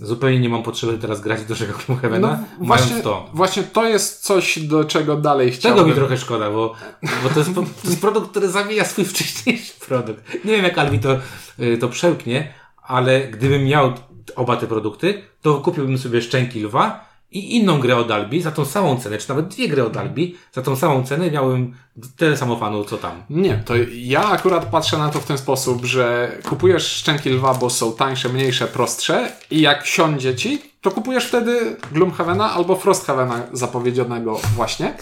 [0.02, 2.28] zupełnie nie mam potrzeby teraz grać dużego Gloomhavena,
[2.60, 3.30] no, właśnie, to.
[3.34, 5.78] Właśnie to jest coś, do czego dalej chciałbym.
[5.78, 6.74] Tego mi trochę szkoda, bo,
[7.22, 10.44] bo to, jest, to jest produkt, który zabija swój wcześniejszy produkt.
[10.44, 11.16] Nie wiem, jak Albi to,
[11.60, 13.92] y, to przełknie, ale gdybym miał
[14.36, 18.64] oba te produkty, to kupiłbym sobie Szczęki Lwa i inną grę od Albi za tą
[18.64, 21.74] samą cenę, czy nawet dwie gry od Albi za tą samą cenę miałem
[22.16, 23.22] tyle samo fanów, co tam.
[23.30, 27.70] Nie, to ja akurat patrzę na to w ten sposób, że kupujesz Szczęki Lwa, bo
[27.70, 34.40] są tańsze, mniejsze, prostsze i jak siądzie ci, to kupujesz wtedy Gloomhavena albo Frosthavena zapowiedzianego
[34.56, 34.94] właśnie.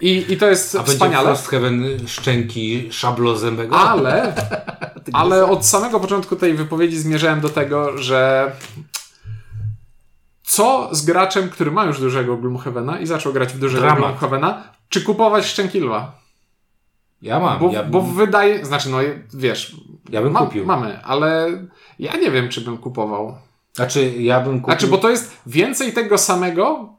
[0.00, 1.30] I, I to jest A wspaniale.
[1.30, 3.76] A Frosthaven szczęki szablozębego?
[3.76, 4.34] Ale,
[5.12, 8.52] ale od samego początku tej wypowiedzi zmierzałem do tego, że
[10.48, 13.98] co z graczem, który ma już dużego Gloomhavena i zaczął grać w dużego Dramat.
[14.00, 16.20] Gloomhavena, czy kupować Szczękilwa?
[17.22, 17.58] Ja mam.
[17.58, 18.98] Bo, ja bo wydaje, znaczy no
[19.34, 19.76] wiesz,
[20.10, 20.66] ja bym ma, kupił.
[20.66, 21.48] Mamy, ale
[21.98, 23.36] ja nie wiem, czy bym kupował.
[23.72, 24.72] Znaczy, ja bym kupił.
[24.72, 26.94] Znaczy, bo to jest więcej tego samego,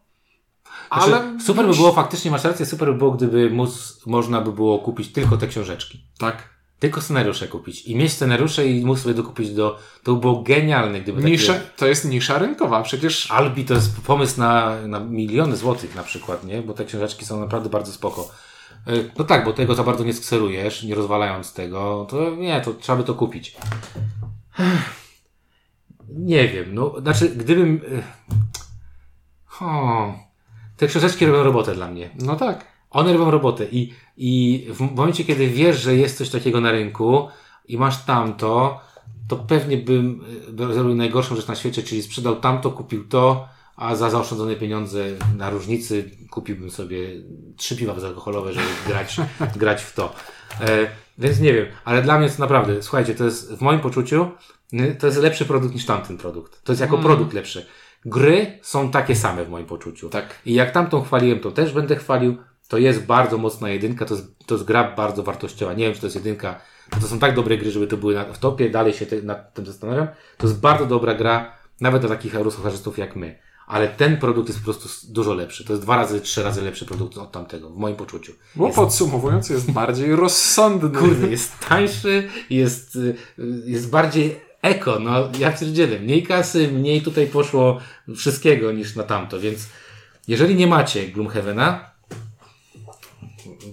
[0.88, 1.40] znaczy, ale.
[1.40, 5.12] Super by było, faktycznie masz rację, super by było, gdyby móc, można by było kupić
[5.12, 6.04] tylko te książeczki.
[6.20, 6.59] Tak.
[6.80, 7.86] Tylko scenariusze kupić.
[7.86, 9.80] I mieć scenariusze i móc sobie dokupić do...
[10.04, 11.66] To by było genialne, gdyby Nisza, takie...
[11.76, 13.32] To jest nisza rynkowa, przecież...
[13.32, 16.62] Albi to jest pomysł na, na miliony złotych na przykład, nie?
[16.62, 18.32] Bo te książeczki są naprawdę bardzo spoko.
[18.88, 22.74] E, no tak, bo tego za bardzo nie skserujesz, nie rozwalając tego, to nie, to
[22.74, 23.58] trzeba by to kupić.
[26.10, 27.82] Nie wiem, no, znaczy, gdybym...
[29.62, 30.14] O,
[30.78, 32.10] te książeczki robią robotę dla mnie.
[32.16, 32.79] No tak.
[32.92, 37.28] One robią robotę i, i w momencie, kiedy wiesz, że jest coś takiego na rynku
[37.68, 38.82] i masz tamto,
[39.28, 40.22] to pewnie bym
[40.60, 45.06] e, zrobił najgorszą rzecz na świecie, czyli sprzedał tamto, kupił to, a za zaoszczędzone pieniądze
[45.38, 47.10] na różnicy kupiłbym sobie
[47.58, 49.18] trzy piwa bezalkoholowe, żeby grać,
[49.56, 50.14] grać w to.
[50.62, 50.88] E,
[51.18, 54.32] więc nie wiem, ale dla mnie jest naprawdę, słuchajcie, to jest w moim poczuciu,
[55.00, 56.64] to jest lepszy produkt niż tamten produkt.
[56.64, 57.06] To jest jako mm.
[57.06, 57.66] produkt lepszy.
[58.06, 60.10] Gry są takie same w moim poczuciu.
[60.10, 60.40] Tak.
[60.46, 62.38] I jak tamtą chwaliłem, to też będę chwalił
[62.70, 65.74] to jest bardzo mocna jedynka, to jest, to jest gra bardzo wartościowa.
[65.74, 66.62] Nie wiem, czy to jest jedynka,
[67.02, 69.54] to są tak dobre gry, żeby to były na, w topie, dalej się te, nad
[69.54, 70.08] tym zastanawiam.
[70.38, 71.52] To jest bardzo dobra gra,
[71.82, 73.40] nawet dla takich ruschocharzystów jak my.
[73.68, 75.66] Ale ten produkt jest po prostu dużo lepszy.
[75.66, 78.34] To jest dwa razy, trzy razy lepszy produkt od tamtego, w moim poczuciu.
[78.56, 78.76] Bo jest...
[78.76, 81.00] podsumowując, jest bardziej rozsądny.
[81.00, 83.16] Kurde, jest tańszy, jest, y,
[83.66, 86.00] jest bardziej eko, no ja pierdzielę.
[86.00, 87.80] Mniej kasy, mniej tutaj poszło
[88.16, 89.68] wszystkiego niż na tamto, więc
[90.28, 91.92] jeżeli nie macie Gloomhavena,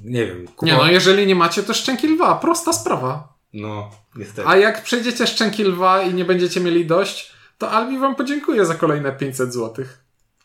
[0.05, 0.47] nie wiem.
[0.49, 0.67] Kupowa...
[0.73, 2.35] Nie, no jeżeli nie macie, to szczęki lwa.
[2.35, 3.37] Prosta sprawa.
[3.53, 4.49] No, niestety.
[4.49, 8.75] A jak przejdziecie Szczęki Lwa i nie będziecie mieli dość, to Albi wam podziękuję za
[8.75, 9.85] kolejne 500 zł.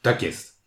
[0.01, 0.61] Tak jest.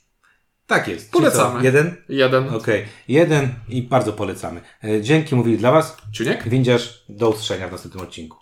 [0.67, 1.13] Tak jest.
[1.13, 1.65] Polecamy.
[1.65, 1.97] Jeden?
[2.09, 2.55] Jeden.
[2.55, 2.87] Okej.
[3.09, 4.61] Jeden i bardzo polecamy.
[4.85, 5.97] E, Dzięki mówili dla Was.
[6.13, 6.49] Ciuniek?
[6.49, 8.33] Windziarz, do usłyszenia w następnym odcinku.